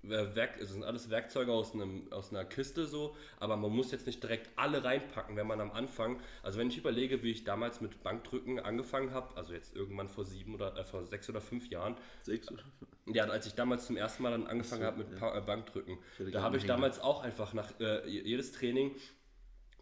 [0.04, 3.92] äh, Werk, es sind alles Werkzeuge aus, einem, aus einer Kiste so, aber man muss
[3.92, 7.44] jetzt nicht direkt alle reinpacken, wenn man am Anfang, also wenn ich überlege, wie ich
[7.44, 11.42] damals mit Bankdrücken angefangen habe, also jetzt irgendwann vor sieben oder äh, vor sechs oder
[11.42, 13.14] fünf Jahren, Sechs oder fünf.
[13.14, 15.98] ja, als ich damals zum ersten Mal dann angefangen habe mit Pa- äh, Bankdrücken,
[16.32, 18.96] da habe ich damals auch einfach nach äh, jedes Training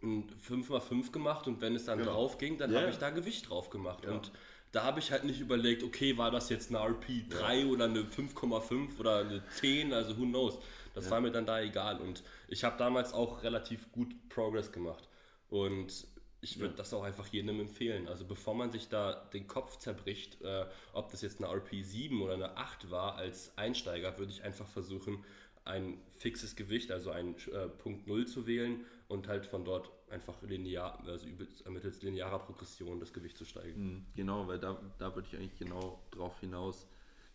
[0.02, 2.12] 5x5 gemacht und wenn es dann Genau.
[2.12, 2.80] drauf ging, dann Ja.
[2.80, 4.06] habe ich da Gewicht drauf gemacht.
[4.06, 4.32] Und
[4.72, 9.00] da habe ich halt nicht überlegt, okay, war das jetzt eine RP3 oder eine 5,5
[9.00, 10.58] oder eine 10, also who knows.
[10.94, 12.00] Das war mir dann da egal.
[12.00, 15.08] Und ich habe damals auch relativ gut Progress gemacht.
[15.48, 16.06] Und
[16.40, 18.06] ich würde das auch einfach jedem empfehlen.
[18.08, 22.34] Also bevor man sich da den Kopf zerbricht, äh, ob das jetzt eine RP7 oder
[22.34, 25.24] eine 8 war, als Einsteiger würde ich einfach versuchen,
[25.64, 30.40] ein fixes Gewicht, also ein äh, Punkt Null zu wählen und halt von dort einfach
[30.42, 31.26] linear, also
[31.70, 33.74] mittels linearer Progression das Gewicht zu steigen.
[33.74, 36.86] Hm, Genau, weil da, da würde ich eigentlich genau drauf hinaus.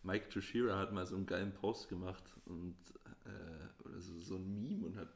[0.03, 2.75] Mike Toshira hat mal so einen geilen Post gemacht und
[3.25, 5.09] äh, oder so, so ein Meme und hat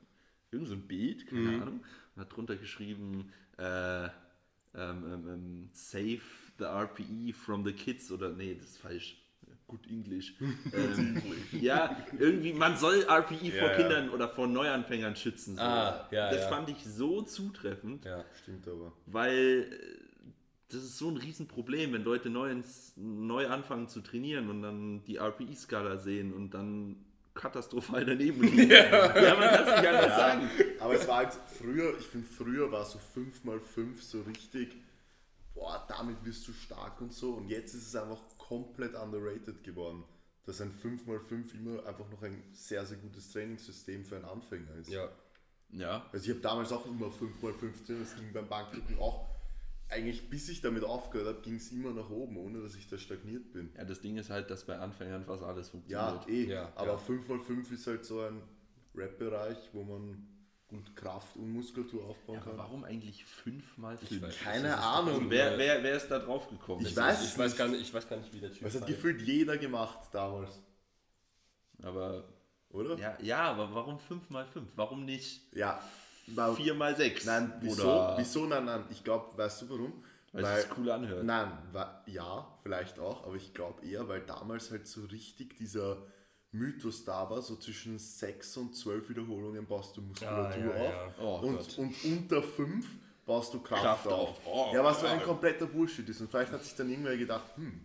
[0.52, 1.84] irgend so ein Bild, keine Ahnung,
[2.16, 4.12] und hat drunter geschrieben, äh, ähm,
[4.76, 6.22] ähm, ähm, save
[6.58, 9.18] the RPE from the kids oder nee, das ist falsch.
[9.68, 10.34] Gut Englisch.
[10.74, 13.76] ähm, ja, irgendwie, man soll RPE vor ja.
[13.76, 15.58] Kindern oder vor Neuanfängern schützen.
[15.58, 15.62] So.
[15.62, 16.48] Ah, ja, das ja.
[16.48, 18.24] fand ich so zutreffend Ja.
[18.42, 18.94] Stimmt aber.
[19.08, 20.08] weil äh,
[20.70, 25.04] das ist so ein Riesenproblem, wenn Leute neu, ins, neu anfangen zu trainieren und dann
[25.06, 28.70] die RPI-Skala sehen und dann katastrophal daneben liegen.
[28.72, 30.50] Ja, man kann es nicht anders sagen.
[30.80, 34.76] Aber es war halt früher, ich finde früher war so 5x5 so richtig,
[35.54, 37.34] boah, damit wirst du stark und so.
[37.34, 40.04] Und jetzt ist es einfach komplett underrated geworden.
[40.46, 44.90] Dass ein 5x5 immer einfach noch ein sehr, sehr gutes Trainingssystem für einen Anfänger ist.
[44.90, 45.10] ja.
[45.70, 49.28] Ja, Also ich habe damals auch immer 5x5 trainiert, das ging beim Bankdrücken auch.
[49.90, 52.98] Eigentlich bis ich damit aufgehört habe, ging es immer nach oben, ohne dass ich da
[52.98, 53.70] stagniert bin.
[53.76, 56.30] ja, das Ding ist halt, dass bei Anfängern fast alles Ja, funktioniert.
[56.30, 56.54] eh.
[56.54, 56.98] Ja, aber ja.
[56.98, 58.42] 5x5 ist halt so ein
[58.96, 60.26] Rap-Bereich, wo man
[60.68, 62.58] gut Kraft und Muskulatur aufbauen aber kann.
[62.58, 64.22] warum eigentlich 5 mal Ich 5?
[64.24, 64.38] weiß.
[64.40, 65.30] Keine Das Ahnung.
[65.30, 66.86] Wer, wer, wer ist da drauf gekommen?
[66.86, 68.82] Ich weiß ich, weiß gar nicht, ich weiß gar nicht, wie der Typ Das hat
[68.82, 68.92] heißt.
[68.92, 70.60] gefühlt jeder gemacht damals,
[71.84, 72.24] Aber
[72.70, 72.98] oder?
[72.98, 74.70] ja, ja, aber warum 5 mal 5?
[74.76, 75.82] Warum nicht Ja.
[76.28, 77.26] Wa- 4 mal 6?
[77.26, 77.84] Nein, wieso?
[77.84, 78.46] Oder Wieso?
[78.48, 78.84] Nein, nein.
[78.90, 80.04] Ich glaube, weißt du warum?
[80.34, 81.24] weil es sich cool anhört.
[81.24, 85.98] Nein, wa- ja, vielleicht auch, aber ich glaube eher, weil damals halt so richtig dieser
[86.52, 91.18] Mythos da war, so zwischen 6 und 12 Wiederholungen baust du Muskulatur Ah, ja, auf
[91.18, 91.24] ja.
[91.24, 92.86] Oh und, und unter 5
[93.26, 94.30] baust du Kraft, Kraft auf.
[94.30, 94.42] auf.
[94.46, 96.22] Oh, ja, was so ein kompletter Bullshit ist.
[96.22, 97.82] Und vielleicht hat sich dann irgendwer gedacht, hm,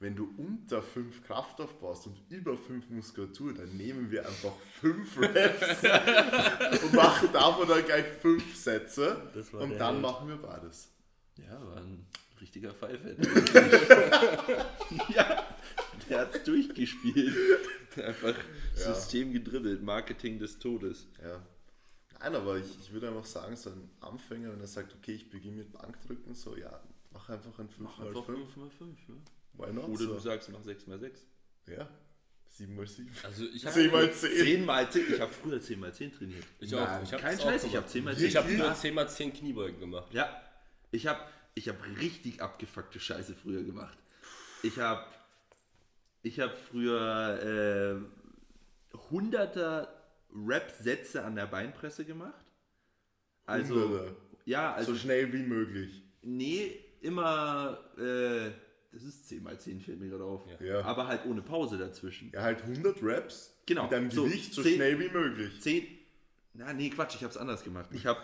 [0.00, 5.20] wenn du unter 5 Kraft aufbaust und über 5 Muskulatur, dann nehmen wir einfach 5
[5.20, 5.82] Reps
[6.82, 10.02] und machen davon dann gleich 5 Sätze und dann Held.
[10.02, 10.88] machen wir beides.
[11.36, 12.04] Ja, war ein
[12.40, 13.16] richtiger Pfeife.
[15.14, 15.44] ja,
[16.10, 17.34] der hat es durchgespielt.
[18.04, 18.34] Einfach
[18.76, 18.94] Ja.
[18.94, 21.06] System gedribbelt, Marketing des Todes.
[21.22, 21.44] Ja.
[22.18, 25.28] Nein, aber ich, ich würde einfach sagen, so ein Anfänger, wenn er sagt, okay, ich
[25.28, 28.24] beginne mit Bankdrücken, so, ja, mach einfach ein 5x5.
[28.24, 28.98] 5 mal 5.
[29.08, 29.14] Ja.
[29.54, 29.88] Why not?
[29.88, 30.14] Oder so.
[30.14, 31.20] du sagst, mach 6 mal 6.
[31.66, 31.88] ja,
[32.58, 33.06] 7x7.
[33.24, 34.42] Also ich habe 10x10.
[34.44, 35.12] 10 mal 10.
[35.14, 36.44] Ich habe früher 10 mal 10 trainiert.
[36.60, 36.80] Ich auch.
[36.84, 38.74] Nein, Ich hab Kein Scheiß, ich habe 10 mal 10 Ich habe früher Ja.
[38.74, 40.12] 10 mal 10 Kniebeugen gemacht.
[40.12, 40.42] Ja,
[40.90, 41.20] ich habe
[41.54, 43.98] ich hab richtig abgefuckte Scheiße früher gemacht.
[44.62, 45.04] Ich habe
[46.22, 48.02] ich hab früher
[48.92, 49.92] äh, hunderter
[50.34, 52.46] Rap-Sätze an der Beinpresse gemacht.
[53.44, 54.16] Also, Hunderte.
[54.44, 56.02] ja, also, so schnell wie möglich.
[56.22, 58.50] nee, immer, äh,
[58.92, 60.42] das ist 10 mal 10, fällt mir gerade auf.
[60.60, 60.66] Ja.
[60.66, 60.82] Ja.
[60.82, 62.30] Aber halt ohne Pause dazwischen.
[62.32, 65.60] Ja, halt 100 Reps Genau, mit deinem so Gewicht so 10 schnell wie möglich.
[65.60, 65.86] 10,
[66.54, 67.88] na nee, Quatsch, ich habe es anders gemacht.
[67.92, 68.20] Ich habe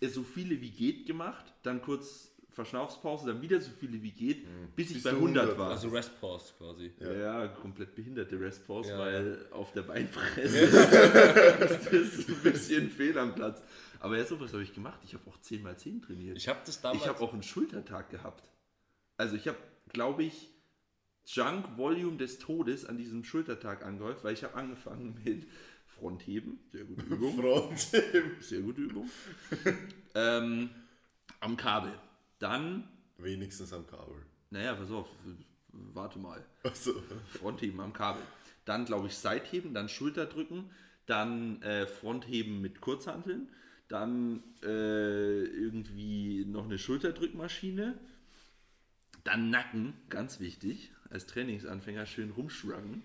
[0.00, 4.44] so viele wie geht gemacht, dann kurz Verschnaufspause, dann wieder so viele wie geht,
[4.76, 5.70] bis ich Bis bei du 100 100 war.
[5.70, 6.92] Also Rest Pause quasi.
[6.98, 10.58] Ja, komplett behinderte Restpause, Ja, weil auf der Beinpresse
[11.90, 13.62] ist ein bisschen fehl am Platz.
[14.00, 15.00] Aber ja, sowas habe ich gemacht.
[15.04, 16.36] Ich habe auch 10 x 10 trainiert.
[16.36, 17.02] Ich habe das damals.
[17.02, 18.48] Ich habe auch einen Schultertag gehabt.
[19.16, 19.58] Also ich habe,
[19.92, 20.48] glaube ich,
[21.26, 25.46] Junk Volume des Todes an diesem Schultertag angehäuft, weil ich habe angefangen mit
[25.86, 27.78] Frontheben, sehr gute Übung, Front.
[28.40, 29.10] sehr gute Übung,
[30.14, 30.70] ähm,
[31.40, 31.92] am Kabel.
[32.40, 34.16] Dann, Wenigstens am Kabel.
[34.50, 35.08] naja, pass auf,
[35.72, 36.44] warte mal.
[36.64, 36.94] Also,
[37.38, 38.22] Frontheben am Kabel.
[38.64, 40.70] Dann, glaube ich, Seitheben, dann Schulterdrücken,
[41.06, 43.48] dann äh, Frontheben mit Kurzhanteln,
[43.88, 47.98] dann äh, irgendwie noch eine Schulterdrückmaschine,
[49.24, 53.02] dann Nacken, ganz wichtig, als Trainingsanfänger schön rumschruggen.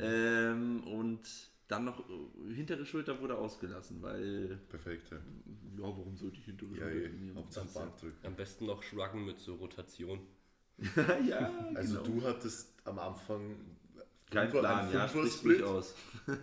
[0.00, 1.20] Ähm, und
[1.68, 5.10] dann noch äh, hintere Schulter wurde ausgelassen, weil, perfekt.
[5.10, 5.22] Ja, ja,
[5.82, 7.08] warum sollte ich hintere ja, Schulter ja.
[7.08, 7.36] trainieren?
[7.36, 8.26] Hauptsache ja- Bankdrücken.
[8.26, 10.20] am besten noch Shruggen mit so Rotation.
[11.28, 12.20] ja, Also genau.
[12.20, 13.56] du hattest am Anfang
[14.30, 15.62] Kein Fünfer- Plan, ein ja, sprich's Fünfer-Split?
[15.62, 15.94] aus.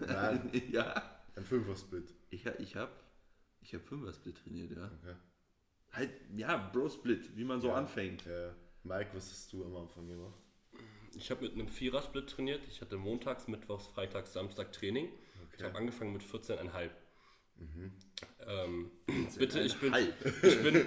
[0.08, 1.20] Nein, ja.
[1.36, 2.14] ein Fünfer-Split.
[2.30, 2.92] Ich, ha- ich habe
[3.62, 4.86] ich hab Fünfer-Split trainiert, ja.
[4.86, 5.16] Okay.
[5.94, 7.76] Halt, ja, Bro-Split, wie man so Ja.
[7.76, 8.26] anfängt.
[8.26, 8.54] Ja.
[8.84, 10.34] Mike, was hast du am Anfang gemacht?
[11.17, 12.62] Ich habe mit einem Vierer-Split trainiert.
[12.69, 15.10] Ich hatte montags, mittwochs, freitags, Samstag Training.
[15.58, 16.89] Ich habe angefangen mit 14,5.
[18.45, 18.91] Ähm,
[19.38, 19.93] bitte, ich bin,
[20.43, 20.86] ich bin,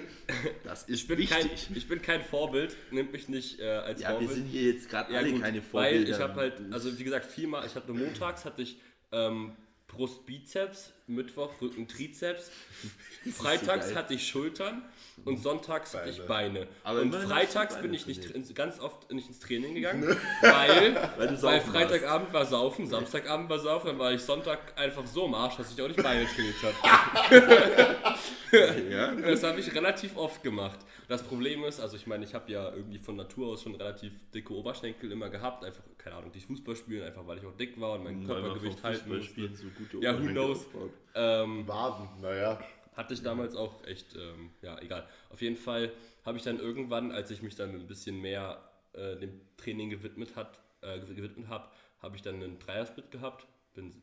[0.64, 2.76] Das ist ich bin, kein, ich bin kein Vorbild.
[2.90, 4.32] Nimmt mich nicht äh, als Ja, wir Vorbild.
[4.32, 6.10] sind hier jetzt gerade alle gut, keine Weil Vorbilder.
[6.10, 8.78] ich habe halt, also wie gesagt, viermal, ich hatte montags hatte ich
[9.12, 12.50] ähm, Brust, Bizeps, Mittwoch Rücken, Trizeps,
[13.32, 13.96] freitags geil.
[13.96, 14.82] hatte ich Schultern
[15.24, 16.60] und sonntags hatte ich Beine.
[16.60, 16.68] Beine.
[16.84, 20.04] Aber und freitags Beine bin ich nicht ins, ganz oft nicht ins Training gegangen,
[20.42, 25.26] weil, Weil weil Freitagabend war Saufen, Samstagabend war Saufen, dann war ich Sonntag einfach so
[25.26, 28.14] im Arsch, dass ich auch nicht Beine trainiert habe.
[28.50, 30.78] Das habe ich relativ oft gemacht.
[31.06, 34.12] Das Problem ist, also ich meine, ich habe ja irgendwie von Natur aus schon relativ
[34.34, 37.78] dicke Oberschenkel immer gehabt, einfach, keine Ahnung, durch Fußball spielen, einfach weil ich auch dick
[37.80, 39.50] war und mein Körpergewicht halten musste.
[39.54, 40.66] so Ja, who knows?
[41.14, 42.61] Ähm, Waden, naja.
[42.94, 45.06] hatte ich damals auch echt, ähm, ja, egal.
[45.30, 45.92] Auf jeden Fall
[46.24, 50.37] habe ich dann irgendwann, als ich mich dann ein bisschen mehr äh, dem Training gewidmet
[50.37, 51.68] hat, äh, gewidmet habe,
[52.00, 53.46] habe ich dann einen Dreiersplit gehabt.
[53.74, 54.02] Bin,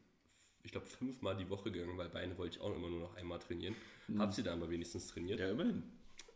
[0.63, 3.39] ich glaube, fünfmal die Woche gegangen, weil Beine wollte ich auch immer nur noch einmal
[3.39, 3.75] trainieren.
[4.17, 5.39] Habe sie dann aber wenigstens trainiert.
[5.39, 5.83] Ja, immerhin.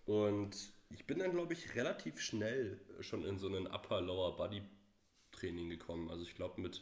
[0.06, 0.56] Und
[0.90, 6.10] ich bin dann, glaube ich, relativ schnell schon in so einen Upper-Lower-Body-Training gekommen.
[6.10, 6.82] Also ich glaube mit,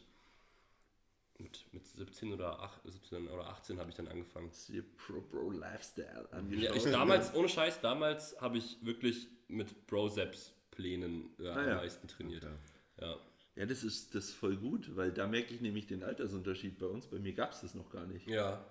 [1.39, 4.51] mit, mit 17 oder, 8, 17 oder 18 habe ich dann angefangen.
[4.67, 6.63] Dir Pro Bro Lifestyle angeschaut?
[6.63, 11.75] Ja, ich damals, ohne Scheiß, damals habe ich wirklich mit Broseps-Plänen äh, Ah, am ja.
[11.75, 12.47] meisten trainiert.
[12.99, 13.17] Ja.
[13.55, 16.85] Ja, das ist, das ist voll gut, weil da merke ich nämlich den Altersunterschied bei
[16.85, 17.07] uns.
[17.07, 18.27] Bei mir gab es das noch gar nicht.
[18.27, 18.63] Ja.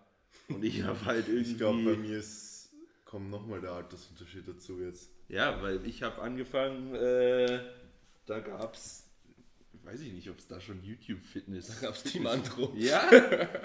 [0.48, 1.52] Und ich habe halt irgendwie...
[1.52, 2.70] Ich glaube, bei mir ist,
[3.04, 5.10] kommt nochmal der Altersunterschied dazu jetzt.
[5.28, 7.60] Ja, weil ich habe angefangen, äh,
[8.26, 9.05] da gab es,
[9.86, 12.72] weiß ich nicht, ob es da schon YouTube-Fitness Da gab es Team Andro.
[12.76, 13.08] Ja,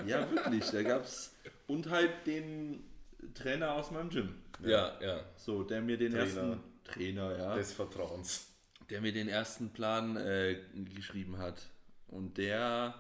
[0.06, 0.66] ja, wirklich.
[0.70, 1.34] Da gab es
[1.68, 2.84] und halt den
[3.34, 4.36] Trainer aus meinem Gym.
[4.64, 5.24] Ja, ja.
[5.38, 6.24] So, der mir den Trainer.
[6.26, 8.48] ersten Trainer, ja, Des Vertrauens.
[8.90, 10.60] der mir den ersten Plan äh,
[10.94, 11.62] geschrieben hat.
[12.08, 12.94] Und der,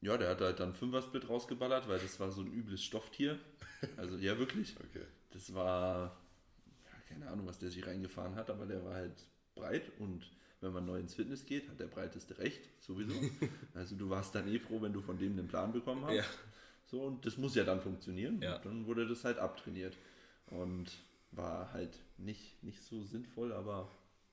[0.00, 3.38] ja, der hat halt dann Fünfer-Split rausgeballert, weil das war so ein übles Stofftier.
[3.96, 4.74] Also, ja, wirklich.
[4.90, 5.04] Okay.
[5.32, 6.16] Das war,
[6.84, 9.12] ja, keine Ahnung, was der sich reingefahren hat, aber der war halt
[9.54, 10.30] breit und
[10.60, 13.14] wenn man neu ins Fitness geht, hat der breiteste recht, sowieso.
[13.74, 16.14] Also du warst dann eh froh, wenn du von dem den Plan bekommen hast.
[16.14, 16.24] Ja.
[16.86, 18.40] So, und das muss ja dann funktionieren.
[18.40, 18.58] Ja.
[18.58, 19.96] Dann wurde das halt abtrainiert.
[20.46, 20.92] Und
[21.32, 23.90] war halt nicht, nicht so sinnvoll, aber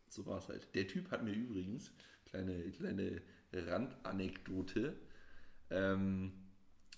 [0.08, 0.74] so war es halt.
[0.76, 1.92] Der Typ hat mir übrigens,
[2.26, 4.96] kleine, kleine Randanekdote,
[5.70, 6.34] ähm,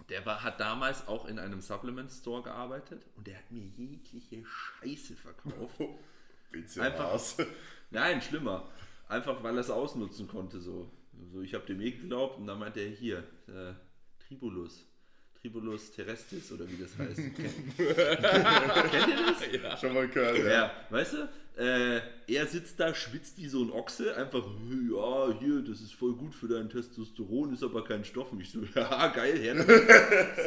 [0.09, 4.43] der war, hat damals auch in einem Supplement Store gearbeitet und der hat mir jegliche
[4.45, 5.79] Scheiße verkauft.
[6.79, 7.37] Einfach- was.
[7.91, 8.69] Nein, schlimmer.
[9.07, 10.59] Einfach weil er es ausnutzen konnte.
[10.59, 10.89] So,
[11.31, 13.73] so ich habe dem eh geglaubt und dann meinte er hier, äh,
[14.27, 14.85] Tribulus.
[15.39, 17.17] Tribulus terrestris oder wie das heißt.
[17.77, 19.79] Kennt, ihr das?
[19.79, 20.45] Schon mal gehört, ja.
[20.45, 21.29] Ja, weißt du,
[21.61, 26.13] äh, er sitzt da, schwitzt wie so ein Ochse, einfach, ja, hier, das ist voll
[26.13, 28.31] gut für dein Testosteron, ist aber kein Stoff.
[28.31, 29.55] Und ich so, ja, geil, her.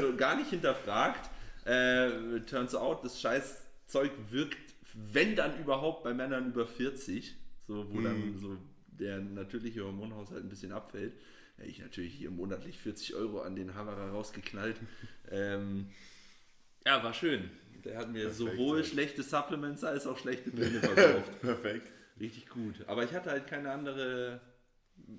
[0.01, 1.31] so, gar nicht hinterfragt.
[1.65, 7.37] Äh, turns out, das scheiß Zeug wirkt, wenn dann überhaupt, bei Männern über 40,
[7.69, 8.57] so, wo dann so
[8.99, 11.13] der natürliche Hormonhaushalt ein bisschen abfällt.
[11.59, 14.77] Ja, ich natürlich hier monatlich 40 Euro an den Havara rausgeknallt.
[15.31, 15.87] ähm,
[16.87, 17.51] ja, war schön.
[17.85, 18.85] Der hat mir Perfekt, sowohl ja.
[18.85, 21.41] schlechte Supplements als auch schlechte Pläne verkauft.
[21.41, 21.93] Perfekt.
[22.19, 22.75] Richtig gut.
[22.87, 24.41] Aber ich hatte halt keine andere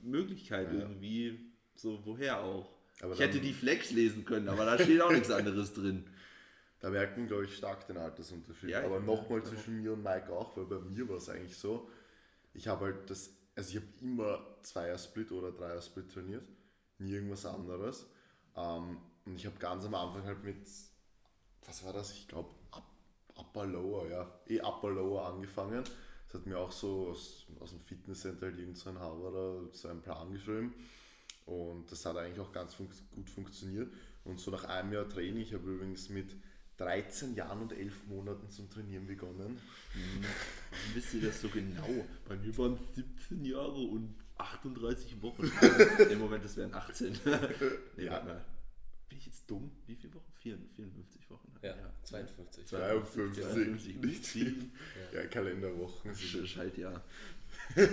[0.04, 0.80] Möglichkeit Ja.
[0.80, 1.40] irgendwie.
[1.76, 2.70] So, woher auch?
[3.02, 6.04] Aber ich hätte die Flex lesen können, aber da steht auch nichts anderes drin.
[6.82, 8.70] Da merkt man, glaube ich, stark den Altersunterschied.
[8.70, 9.46] Ja, Aber nochmal ja.
[9.46, 11.90] zwischen mir und Mike auch, weil bei mir war es eigentlich so,
[12.54, 16.48] ich habe halt das, also ich habe immer Zweier-Split oder Dreier-Split trainiert,
[16.98, 18.06] nie irgendwas anderes.
[18.56, 20.68] Ähm, und ich habe ganz am Anfang halt mit,
[21.66, 22.12] was war das?
[22.12, 22.50] Ich glaube,
[23.36, 25.84] Upper Lower, ja, eh Upper Lower angefangen.
[26.26, 29.88] Das hat mir auch so aus, aus dem Fitnesscenter halt irgend so ein Haberer so
[29.88, 30.74] einen Plan geschrieben.
[31.46, 33.92] Und das hat eigentlich auch ganz fun gut funktioniert.
[34.24, 36.36] Und so nach einem Jahr Training, ich habe übrigens mit
[36.80, 39.60] 13 Jahren und 11 Monaten zum Trainieren begonnen.
[40.94, 42.06] Wisst ihr das so genau?
[42.28, 45.52] Bei mir waren es 17 Jahre und 38 Wochen.
[46.10, 47.20] Im Moment, das wären 18.
[47.98, 48.24] nee, Ja.
[48.24, 48.46] mal.
[49.10, 49.72] Bin ich jetzt dumm?
[49.88, 50.32] Wie viele Wochen?
[50.42, 51.52] 54, 54 Wochen.
[51.62, 52.66] Ja, 52.
[52.68, 54.56] 52, 52, nicht viel.
[55.14, 56.16] Ja, Kalenderwochen.
[56.16, 57.04] Sch Schaltjahr.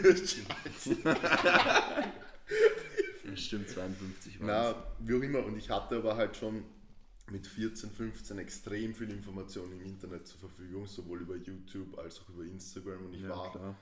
[3.24, 5.44] Ja, stimmt, 52 waren Na, wie auch immer.
[5.44, 6.62] Und ich hatte aber halt schon
[7.28, 12.28] mit 14, 15 extrem viel Information im Internet zur Verfügung, sowohl über YouTube als auch
[12.30, 13.06] über Instagram.
[13.06, 13.76] Und ich Ja, war klar.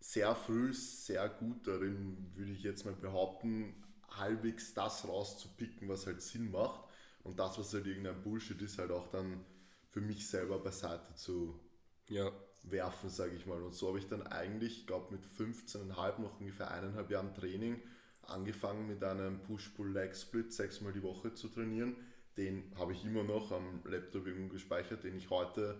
[0.00, 3.74] sehr früh sehr gut darin, würde ich jetzt mal behaupten,
[4.10, 6.82] halbwegs das rauszupicken, was halt Sinn macht.
[7.24, 9.44] Und das, was halt irgendein Bullshit ist, halt auch dann
[9.90, 11.60] für mich selber beiseite zu
[12.08, 12.32] Ja.
[12.62, 13.62] werfen, sage ich mal.
[13.62, 17.80] Und so habe ich dann eigentlich, glaube mit 15,5 noch ungefähr eineinhalb Jahren Training
[18.22, 21.96] angefangen mit einem Push-Pull-Leg-Split sechsmal die Woche zu trainieren.
[22.38, 25.76] Den habe ich immer noch am Laptop irgendwo gespeichert, den ich heute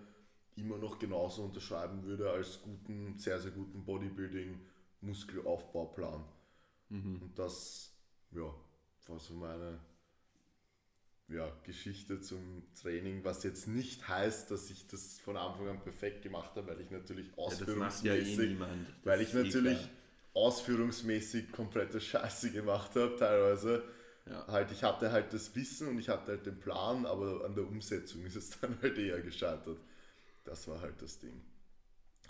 [0.56, 6.24] immer noch genauso unterschreiben würde als guten, sehr, sehr guten Bodybuilding-Muskelaufbauplan.
[7.22, 7.94] Und das,
[8.32, 8.52] ja,
[9.06, 9.80] war so meine
[11.28, 16.22] ja, Geschichte zum Training, was jetzt nicht heißt, dass ich das von Anfang an perfekt
[16.22, 18.56] gemacht habe, weil ich natürlich Ja, macht ja ausführungsmäßig, eh
[19.04, 19.88] weil ich eh natürlich
[20.34, 23.82] ausführungsmäßig komplette Scheiße gemacht habe, teilweise.
[24.28, 24.46] Ja.
[24.46, 27.66] Halt, ich hatte halt das Wissen und ich hatte halt den Plan, aber an der
[27.66, 29.78] Umsetzung ist es dann halt eher gescheitert.
[30.44, 31.40] Das war halt das Ding.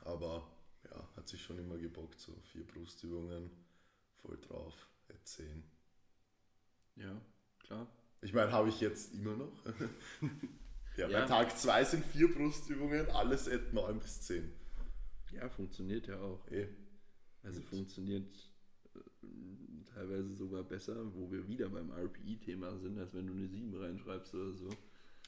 [0.05, 0.47] Aber
[0.85, 3.51] ja, hat sich schon immer gebockt, so vier Brustübungen,
[4.23, 4.75] voll drauf,
[5.29, 5.63] 10.
[6.97, 7.21] Ja,
[7.61, 7.87] klar.
[8.21, 9.65] Ich meine, habe ich jetzt immer noch.
[10.97, 11.21] ja, Ja.
[11.21, 14.53] bei Tag 2 sind vier Brustübungen, alles at 9 bis 10.
[15.33, 16.47] Ja, funktioniert ja auch.
[16.49, 16.69] Eh.
[17.43, 18.48] Also funktioniert äh,
[19.99, 24.35] teilweise sogar besser, wo wir wieder beim RPI-Thema sind, als wenn du eine 7 reinschreibst
[24.35, 24.69] oder so.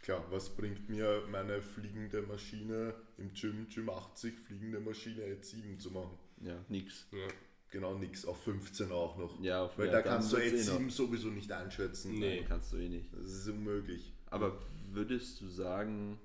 [0.03, 5.79] Klar, was bringt mir meine fliegende Maschine im Gym, Gym 80, fliegende Maschine at 7
[5.79, 6.19] zu machen?
[6.43, 7.07] Ja, nix.
[7.13, 7.29] ja.
[7.71, 9.41] Genau nix, auf 15 auch noch.
[9.41, 10.79] Ja, auf Weil ja, da kannst du at eh noch.
[10.79, 12.19] 7 sowieso nicht einschätzen.
[12.19, 12.39] Nee.
[12.39, 13.13] Nein, kannst du eh nicht.
[13.13, 14.13] Das ist unmöglich.
[14.27, 14.59] Aber
[14.91, 16.19] würdest du sagen,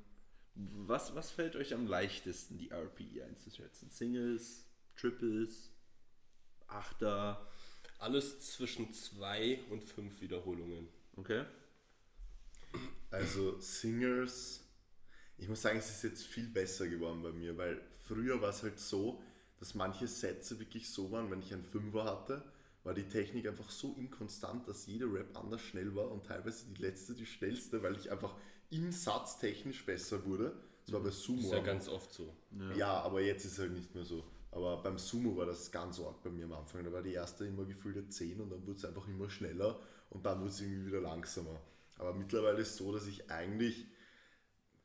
[0.56, 3.90] was, was fällt euch am leichtesten, die RPI einzuschätzen?
[3.90, 5.72] Singles, Triples,
[6.68, 7.46] Achter,
[8.00, 10.88] Alles zwischen zwei und fünf Wiederholungen.
[11.18, 11.46] okay?
[13.10, 14.62] Also Singers,
[15.38, 18.64] ich muss sagen, es ist jetzt viel besser geworden bei mir, weil früher war es
[18.64, 19.22] halt so,
[19.60, 22.44] dass manche Sätze wirklich so waren, wenn ich einen Fünfer hatte,
[22.84, 26.82] war die Technik einfach so inkonstant, dass jede Rap anders schnell war und teilweise die
[26.82, 28.36] letzte die schnellste, weil ich einfach
[28.70, 30.56] im Satz technisch besser wurde.
[30.86, 31.42] Das war bei Sumo.
[31.42, 32.32] Ist ja ganz oft so.
[32.76, 34.24] ja, aber jetzt ist es halt nicht mehr so.
[34.56, 36.82] Aber beim Sumo war das ganz arg bei mir am Anfang.
[36.86, 40.26] Da war die erste immer gefühlte 10 und dann wurde es einfach immer schneller und
[40.26, 41.60] dann wurde es irgendwie wieder langsamer.
[41.98, 43.86] Aber mittlerweile ist es so, dass ich eigentlich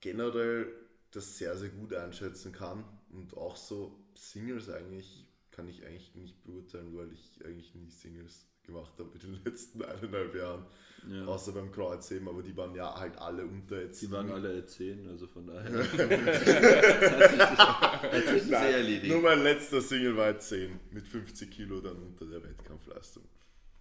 [0.00, 0.66] generell
[1.12, 6.42] das sehr, sehr gut einschätzen kann und auch so Singles eigentlich kann ich eigentlich nicht
[6.42, 10.66] beurteilen, weil ich eigentlich nie Singles gemacht habe in den letzten eineinhalb Jahren.
[11.08, 11.24] Ja.
[11.24, 14.02] Außer beim Kreuzheben, aber die waren ja halt alle unter jetzt.
[14.02, 19.12] Die waren alle 10, also von daher hat sich das, hat sich das Nein, erledigt.
[19.12, 23.24] Nur mein letzter Single war jetzt 10 mit 50 Kilo dann unter der Wettkampfleistung.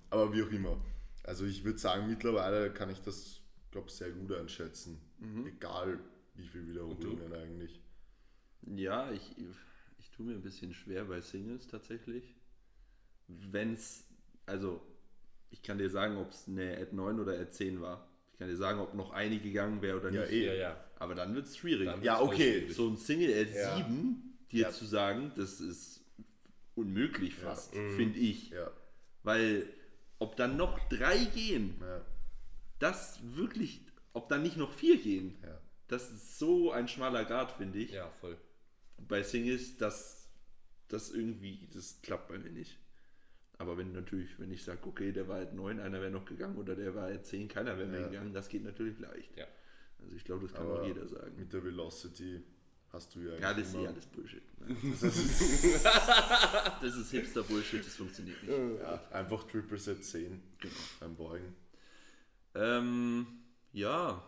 [0.09, 0.79] Aber wie auch immer.
[1.23, 5.01] Also ich würde sagen, mittlerweile kann ich das, glaube sehr gut einschätzen.
[5.19, 5.45] Mhm.
[5.47, 5.99] Egal
[6.35, 7.81] wie viel Wiederholungen eigentlich.
[8.61, 9.35] Ja, ich,
[9.97, 12.35] ich tue mir ein bisschen schwer bei Singles tatsächlich.
[13.27, 14.07] Wenn's,
[14.49, 14.81] also
[15.51, 18.07] ich kann dir sagen, ob es eine Ad 9 oder Ad 10 war.
[18.33, 20.31] Ich kann dir sagen, ob noch eine gegangen wäre oder Ja, nicht.
[20.31, 20.45] eh.
[20.47, 20.85] Ja, ja.
[20.97, 21.85] Aber dann wird es schwierig.
[21.88, 22.59] Dann Ja, okay.
[22.59, 22.75] schwierig.
[22.75, 23.77] so ein Single Ad Ja.
[23.77, 24.69] 7, dir Ja.
[24.71, 26.03] zu sagen, das ist
[26.75, 27.95] unmöglich fast, Mhm.
[27.95, 28.49] finde ich.
[28.51, 28.71] Ja,
[29.23, 29.67] Weil
[30.19, 32.05] ob dann noch drei gehen, ja,
[32.80, 33.82] das wirklich,
[34.13, 35.59] ob dann nicht noch vier gehen, ja.
[35.88, 37.91] das ist so ein schmaler Grad, finde ich.
[37.91, 38.38] Ja, voll.
[39.07, 40.30] bei Singles, das,
[40.89, 42.78] das irgendwie, das klappt bei mir nicht.
[43.60, 46.55] Aber wenn natürlich, wenn ich sage, okay, der war halt 9, einer wäre noch gegangen
[46.57, 48.07] oder der war halt 10, keiner wäre mehr Ja.
[48.07, 49.36] gegangen, das geht natürlich leicht.
[49.38, 49.45] Ja.
[50.01, 51.36] Also ich glaube, das kann Aber auch jeder sagen.
[51.38, 52.41] Mit der Velocity
[52.93, 54.43] hast du ja Ja, das ist eh immer- alles Bullshit.
[56.82, 58.57] das ist Hipster-Bullshit, das funktioniert nicht.
[58.82, 60.74] ja, einfach Triple Set 10 Genau.
[61.01, 61.55] beim Beugen.
[62.55, 63.28] Ähm,
[63.74, 64.24] ja,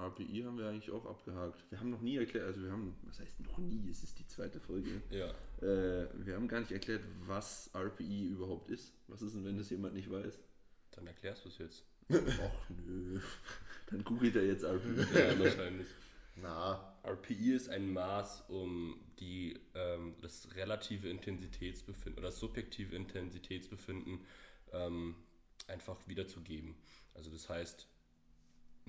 [0.00, 1.64] RPI haben wir eigentlich auch abgehakt.
[1.70, 4.26] Wir haben noch nie erklärt, also wir haben, was heißt noch nie, es ist die
[4.26, 5.02] zweite Folge.
[5.10, 5.28] Ja.
[5.60, 8.92] Äh, wir haben gar nicht erklärt, was RPI überhaupt ist.
[9.08, 10.38] Was ist denn, wenn das jemand nicht weiß?
[10.92, 11.84] Dann erklärst du es jetzt.
[12.10, 13.20] Ach nö.
[13.90, 15.06] Dann googelt er jetzt RPI.
[15.14, 15.86] Ja, wahrscheinlich.
[16.36, 24.20] Na, RPI ist ein Maß, um die, ähm, das relative Intensitätsbefinden oder das subjektive Intensitätsbefinden
[24.72, 25.16] ähm,
[25.66, 26.74] einfach wiederzugeben.
[27.14, 27.86] Also das heißt,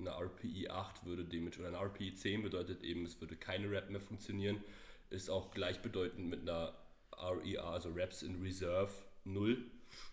[0.06, 3.90] eine RPI 8 würde dementsprechend, oder eine RPI 10 bedeutet eben, es würde keine Rap
[3.90, 4.62] mehr funktionieren,
[5.10, 6.74] ist auch gleichbedeutend mit einer
[7.16, 8.92] RER, also Reps in Reserve
[9.24, 9.64] 0.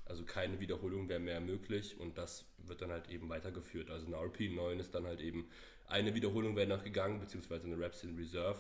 [0.06, 3.90] Also keine Wiederholung wäre mehr möglich und das wird dann halt eben weitergeführt.
[3.90, 5.48] Also eine RPI 9 ist dann halt eben
[5.88, 8.60] eine Wiederholung wäre noch gegangen, beziehungsweise eine Reps in Reserve.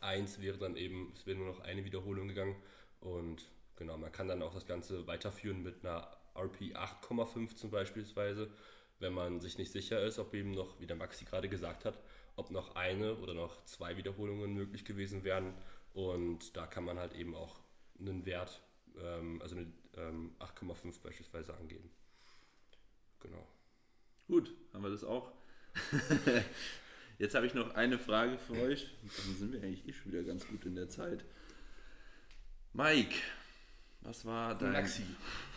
[0.00, 2.54] Eins wäre dann eben, es wäre nur noch eine Wiederholung gegangen
[3.00, 3.44] und
[3.76, 8.50] genau, man kann dann auch das Ganze weiterführen mit einer RP 8,5 zum beispielsweise,
[9.00, 11.98] wenn man sich nicht sicher ist, ob eben noch, wie der Maxi gerade gesagt hat,
[12.36, 15.54] ob noch eine oder noch zwei Wiederholungen möglich gewesen wären
[15.92, 17.58] und da kann man halt eben auch
[17.98, 18.62] einen Wert,
[18.98, 21.90] ähm, also eine ähm, 8,5 beispielsweise angeben.
[23.20, 23.46] Genau.
[24.26, 25.32] Gut, haben wir das auch.
[27.18, 28.86] Jetzt habe ich noch eine Frage für euch.
[29.02, 31.24] Dann sind wir eigentlich eh schon wieder ganz gut in der Zeit.
[32.72, 33.16] Mike,
[34.02, 34.72] was war dein.
[34.72, 35.02] Maxi.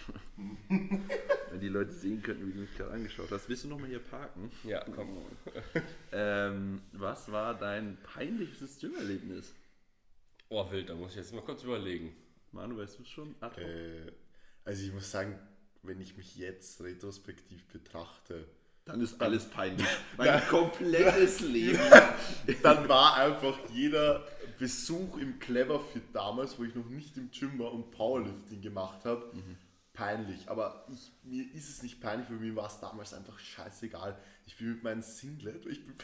[0.70, 3.48] Wenn die Leute sehen könnten, wie du mich gerade angeschaut hast.
[3.50, 4.52] Willst du nochmal hier parken?
[4.64, 5.18] Ja, komm.
[6.12, 9.54] Ähm, was war dein peinlichstes Gym-Erlebnis?
[10.50, 12.16] Oh, wild, da muss ich jetzt mal kurz überlegen.
[12.52, 13.36] Manu, weißt du es schon?
[13.58, 14.12] Äh,
[14.66, 15.38] also ich muss sagen,
[15.84, 18.46] wenn ich mich jetzt retrospektiv betrachte,
[18.86, 19.88] Dann ist alles peinlich.
[20.18, 21.80] Mein komplettes Leben.
[22.62, 24.26] dann war einfach jeder
[24.60, 29.32] Besuch im Cleverfit damals, wo ich noch nicht im Gym war und Powerlifting gemacht habe,
[29.94, 30.50] peinlich.
[30.50, 34.18] Aber ich, mir ist es nicht peinlich, für mich war es damals einfach scheißegal.
[34.46, 35.96] Ich bin mit meinem Singlet, ich bin,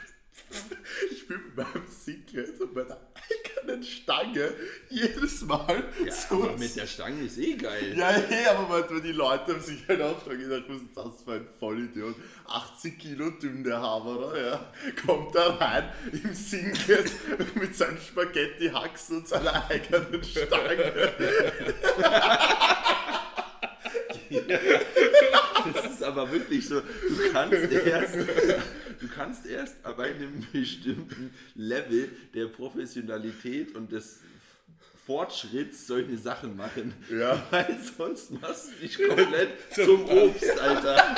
[1.12, 2.98] ich bin mit meinem Singlet und meiner
[3.66, 4.54] eigenen Stange
[4.90, 7.98] jedes Mal Ja, so aber mit der Stange ist eh geil.
[7.98, 11.24] ja, hey, aber manchmal die Leute haben sich halt auch schon gedacht, was ist das
[11.24, 12.16] für ein Vollidiot?
[12.48, 14.72] 80 Kilo dünn der Haberer, ja,
[15.06, 17.12] kommt da rein im Singlet
[17.56, 21.14] mit seinen Spaghetti-Haxen und seiner eigenen Stange.
[25.74, 32.10] Das ist aber wirklich so, du kannst erst, du kannst erst bei einem bestimmten Level
[32.34, 34.20] der Professionalität und des
[35.06, 36.94] Fortschritts solche Sachen machen.
[37.12, 37.44] Ja.
[37.50, 41.16] Weil sonst machst du dich komplett zum Obst, Alter.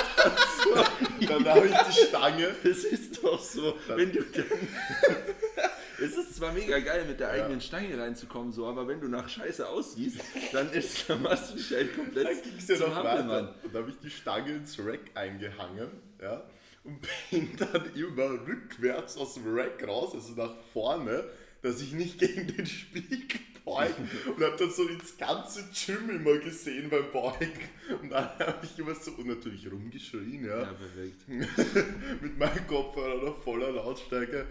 [1.27, 2.55] Dann habe ich die Stange.
[2.63, 4.45] Das ist doch so, wenn du dann.
[6.01, 9.29] Es ist zwar mega geil, mit der eigenen Stange reinzukommen, so, aber wenn du nach
[9.29, 10.19] Scheiße aussiehst,
[10.51, 13.49] dann, ist, dann machst du dich halt komplett Dann ging es ja zum noch Hampelmann.
[13.71, 15.89] da habe ich die Stange ins Rack eingehangen,
[16.21, 16.43] ja,
[16.83, 16.99] und
[17.29, 21.23] bin dann immer rückwärts aus dem Rack raus, also nach vorne,
[21.61, 23.93] dass ich nicht gegen den Spiegel beuge
[24.35, 27.69] und habe dann so ins ganze Gym immer gesehen beim Beugen
[28.01, 31.27] und dann habe ich immer so und natürlich rumgeschrien, ja, Ja, perfekt.
[32.21, 34.47] mit meinem Kopfhörer voller Lautstärke.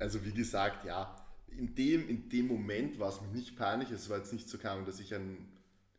[0.00, 1.14] Also wie gesagt, ja,
[1.56, 4.58] in dem, in dem Moment war es mir nicht peinlich, es war jetzt nicht so
[4.58, 5.48] kam, dass ich einen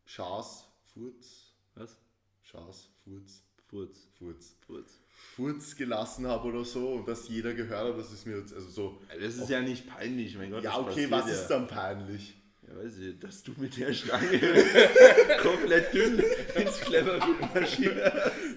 [0.04, 1.96] Schaß, Furz, Was?
[2.42, 4.08] Schaß, Furz, Furz.
[4.18, 4.98] Furz, Furz.
[5.36, 8.68] Furz gelassen habe oder so und dass jeder gehört hat, das ist mir jetzt, also
[8.68, 10.64] so, Das ist ja nicht peinlich, mein Gott.
[10.64, 11.34] ja okay, was ja.
[11.34, 12.34] ist dann peinlich?
[12.66, 14.38] Ja, weiß ich, dass du mit der Stange
[15.40, 16.22] komplett dünn
[16.54, 18.12] ins Cleverfield marschierst.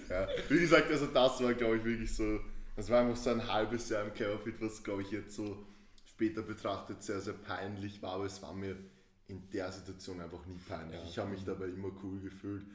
[0.10, 2.39] Ja, wie gesagt, also das war glaube ich wirklich so,
[2.76, 5.66] das war einfach so ein halbes Jahr im Cleverfit, was glaube ich jetzt so
[6.06, 8.78] später betrachtet sehr, sehr peinlich war, aber es war mir
[9.28, 11.00] in der Situation einfach nie peinlich.
[11.10, 12.66] Ich habe mich dabei immer cool gefühlt,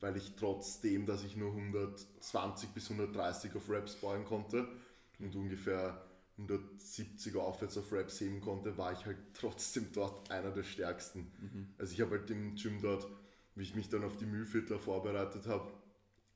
[0.00, 4.66] weil ich trotzdem, dass ich nur 120 bis 130 auf Reps bauen konnte
[5.18, 6.02] und ungefähr
[6.38, 11.30] 170er aufwärts auf Reps heben konnte, war ich halt trotzdem dort einer der stärksten.
[11.78, 13.06] Also ich habe halt im Gym dort,
[13.54, 15.70] wie ich mich dann auf die Mühlviertler vorbereitet habe,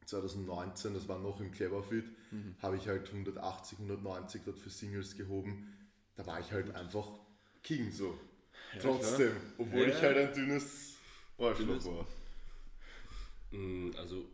[0.06, 2.04] 2019, das war noch im Cleverfit,
[2.60, 5.72] habe ich halt 180, 190 dort für Singles gehoben.
[6.16, 7.08] Da war ich halt einfach
[7.62, 8.18] King so.
[8.80, 9.88] Trotzdem, obwohl Ja.
[9.88, 10.94] ich halt ein dünnes
[11.38, 12.06] Dünnes- war.
[13.52, 14.24] Mm, Also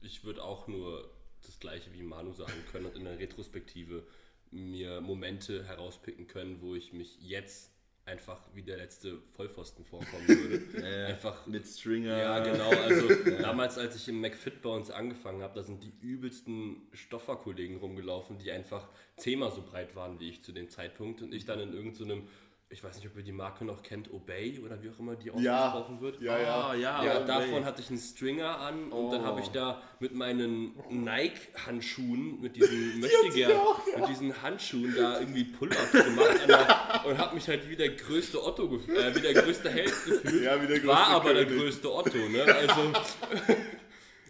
[0.00, 1.08] ich würde auch nur
[1.46, 4.06] das gleiche wie Manu sagen können und in der Retrospektive
[4.50, 7.70] mir Momente herauspicken können, wo ich mich jetzt
[8.06, 10.84] einfach wie der letzte Vollpfosten vorkommen würde.
[11.06, 12.18] Einfach Mit Stringer.
[12.18, 12.68] ja, genau.
[12.68, 13.08] Also
[13.42, 18.38] damals, als ich im McFit bei uns angefangen habe, da sind die übelsten Stofferkollegen rumgelaufen,
[18.38, 21.72] die einfach zehnmal so breit waren wie ich zu dem Zeitpunkt und ich dann in
[21.72, 22.28] irgendeinem
[22.70, 25.28] ich weiß nicht, ob ihr die Marke noch kennt, Obey oder wie auch immer die
[25.40, 25.68] Ja.
[25.68, 26.20] ausgesprochen wird.
[26.20, 26.68] Ja, ja.
[26.70, 29.26] Ah, ja, Ja, davon hatte ich einen Stringer an und dann Oh.
[29.26, 33.52] habe ich da mit meinen Nike-Handschuhen, mit diesen Möchtegern,
[33.96, 37.90] mit diesen Handschuhen da irgendwie Pull-ups gemacht an der, und habe mich halt wie der
[37.90, 40.42] größte Otto, gef- äh, wie der größte Held gefühlt.
[40.44, 41.60] Ja, wie der größte War aber der König.
[41.62, 42.44] größte Otto, ne?
[42.54, 42.92] Also,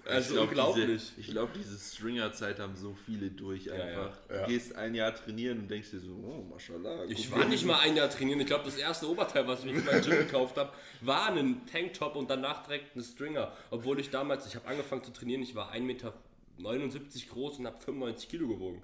[0.07, 0.87] Ich also glaub, unglaublich.
[1.16, 3.87] Diese, ich glaube, diese Stringer-Zeit haben so viele durch einfach.
[3.87, 4.12] ja.
[4.29, 4.47] Du Ja.
[4.47, 7.05] gehst ein Jahr trainieren und denkst dir so, oh, mashallah.
[7.09, 8.39] Ich war nicht mal ein Jahr trainieren.
[8.41, 11.62] Ich glaube, das erste Oberteil, was ich mir für mein Gym gekauft habe, war ein
[11.72, 13.53] Tanktop und danach direkt ein Stringer.
[13.70, 16.12] Obwohl ich damals, ich habe angefangen zu trainieren, ich war 1,79 Meter
[17.33, 18.83] groß und habe 95 Kilo gewogen.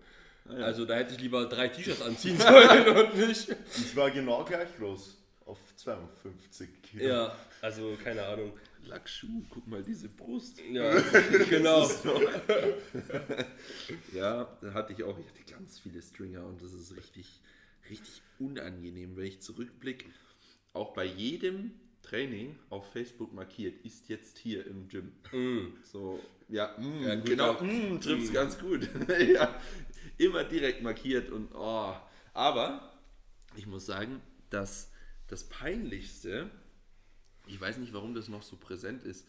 [0.49, 3.55] Also da hätte ich lieber drei T-Shirts anziehen sollen und nicht.
[3.77, 5.17] Ich war genau gleich groß.
[5.47, 7.05] Auf 52 Kilo.
[7.05, 8.53] Ja, also keine Ahnung.
[8.87, 10.61] Lackschuh, guck mal diese Brust.
[10.71, 10.95] Ja,
[11.51, 11.89] genau.
[14.15, 17.41] Ja, da hatte ich auch, ich hatte ganz viele Stringer und das ist richtig,
[17.89, 20.07] richtig unangenehm, wenn ich zurückblicke.
[20.73, 21.73] Auch bei jedem
[22.03, 25.13] Training auf Facebook markiert, ist jetzt hier im Gym.
[25.85, 27.63] So, ja, mm, Ja, gut, genau, ja.
[27.63, 28.89] mm, trifft's ganz gut.
[29.33, 29.55] ja,
[30.19, 31.95] immer direkt markiert und oh.
[32.33, 32.93] Aber
[33.57, 34.21] ich muss sagen,
[34.51, 34.91] dass
[35.29, 36.51] das Peinlichste,
[37.47, 39.27] ich weiß nicht, warum das noch so präsent ist,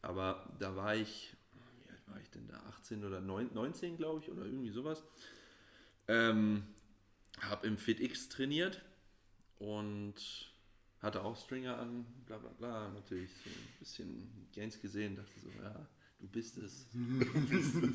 [0.00, 1.34] aber da war ich,
[1.78, 2.58] wie alt war ich denn da?
[2.78, 5.04] 18 oder 9, 19, glaube ich, oder irgendwie sowas.
[6.08, 6.64] Ähm,
[7.40, 8.82] habe im FitX trainiert
[9.58, 10.14] und
[11.00, 12.88] hatte auch Stringer an, bla bla bla.
[12.90, 15.86] Natürlich so ein bisschen Gains gesehen, dachte so, ja,
[16.22, 16.86] du bist es.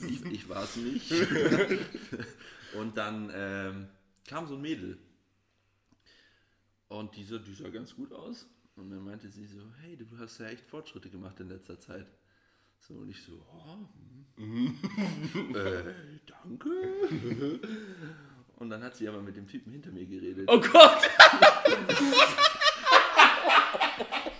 [0.10, 1.12] ich, ich war es nicht.
[2.74, 3.88] und dann ähm,
[4.28, 4.98] kam so ein Mädel.
[6.90, 8.46] Und dieser, die sah ganz gut aus.
[8.76, 12.06] Und dann meinte sie so, hey, du hast ja echt Fortschritte gemacht in letzter Zeit.
[12.80, 14.42] So, und ich so, oh,
[15.58, 15.94] äh,
[16.28, 17.60] danke.
[18.58, 20.50] Und dann hat sie aber mit dem Typen hinter mir geredet.
[20.52, 21.02] Oh Gott!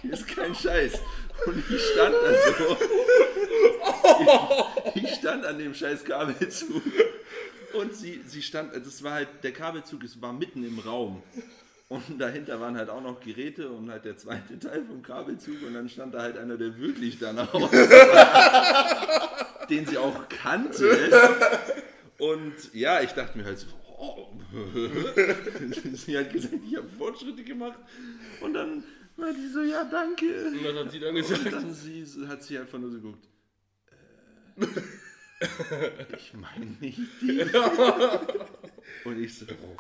[0.04, 1.02] Ist kein Scheiß.
[1.46, 2.78] Und ich stand da so.
[4.96, 6.82] Ich, ich stand an dem scheiß Kabelzug.
[7.74, 11.22] Und sie, sie stand, das war halt, der Kabelzug es war mitten im Raum.
[11.90, 15.62] Und dahinter waren halt auch noch Geräte und halt der zweite Teil vom Kabelzug.
[15.66, 17.70] Und dann stand da halt einer, der wirklich danach aus,
[19.70, 21.22] den sie auch kannte.
[22.18, 23.68] Und ja, ich dachte mir halt so,
[23.98, 24.28] oh.
[25.94, 27.80] sie hat gesagt, ich habe Fortschritte gemacht.
[28.42, 28.84] Und dann
[29.18, 30.26] meinte sie so, ja, danke.
[30.48, 31.52] Und was hat sie dann Und gesagt?
[31.54, 33.28] dann sie, hat sie einfach nur so geguckt.
[35.40, 37.42] Äh, ich meine nicht die.
[39.06, 39.78] Und ich so, oh.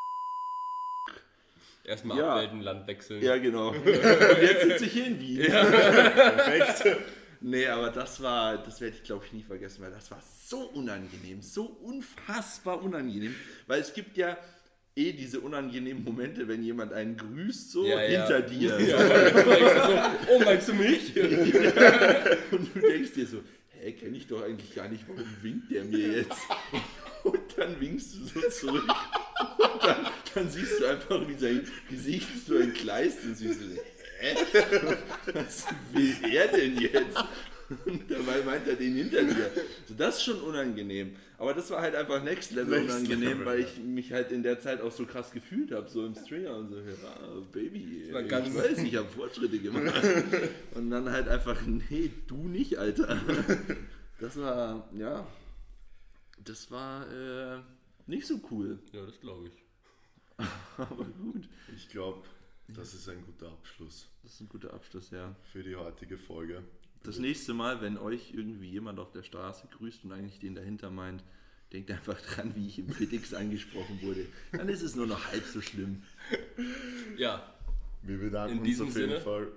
[1.84, 2.30] Erstmal Ja.
[2.36, 3.24] abmelden, Land wechseln.
[3.24, 3.70] Ja, genau.
[3.72, 5.46] Und jetzt sitze ich hier in Wien.
[5.46, 6.98] Perfekt.
[7.40, 10.60] Nee, aber das war, das werde ich glaube ich nie vergessen, weil das war so
[10.70, 13.36] unangenehm, so unfassbar unangenehm.
[13.68, 14.38] Weil es gibt ja
[14.98, 18.20] eh diese unangenehmen Momente, wenn jemand einen grüßt, so Ja, ja.
[18.28, 18.70] hinter dir.
[18.80, 21.16] So, oh, meinst du mich?
[22.52, 23.38] Und du denkst dir so,
[23.80, 26.38] hä, kenne ich doch eigentlich gar nicht, warum winkt der mir jetzt?
[27.24, 28.84] Und dann winkst du so zurück.
[29.58, 33.66] Und dann, dann siehst du einfach, wie sein Gesicht so entgleist und siehst so,
[34.20, 34.36] hä?
[35.34, 37.18] Was will er denn jetzt?
[37.86, 39.52] Und dabei meint er den hinter dir.
[39.88, 41.16] So, das ist schon unangenehm.
[41.38, 44.42] Aber das war halt einfach Next Level Next unangenehm, Level, weil ich mich halt in
[44.42, 48.22] der Zeit auch so krass gefühlt habe, so im Stringer und so, ja, Baby, war
[48.22, 49.94] ich ganz- weiß, ich habe Fortschritte gemacht.
[50.76, 53.20] Und dann halt einfach, nee, du nicht, Alter.
[54.20, 55.28] Das war, ja,
[56.44, 57.60] das war äh,
[58.08, 58.80] nicht so cool.
[58.94, 59.54] Ja, das glaube ich.
[60.78, 61.48] Aber gut.
[61.76, 62.24] Ich glaube,
[62.76, 65.36] das ist ein guter Abschluss Das ist ein guter Abschluss, ja.
[65.52, 66.64] für die heutige Folge.
[67.08, 70.92] Das nächste Mal, wenn euch irgendwie jemand auf der Straße grüßt und eigentlich den dahinter
[70.92, 71.24] meint,
[71.72, 74.26] denkt einfach dran, wie ich im FitX angesprochen wurde.
[74.52, 76.04] Dann ist es nur noch halb so schlimm.
[77.18, 77.54] Ja,
[78.02, 79.22] Wir bedanken In uns diesem auf jeden Sinne.
[79.22, 79.48] Fall.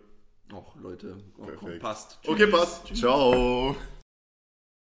[0.52, 2.20] Och, Leute, oh, komm, passt.
[2.24, 2.94] Okay, passt.
[2.94, 3.74] Ciao.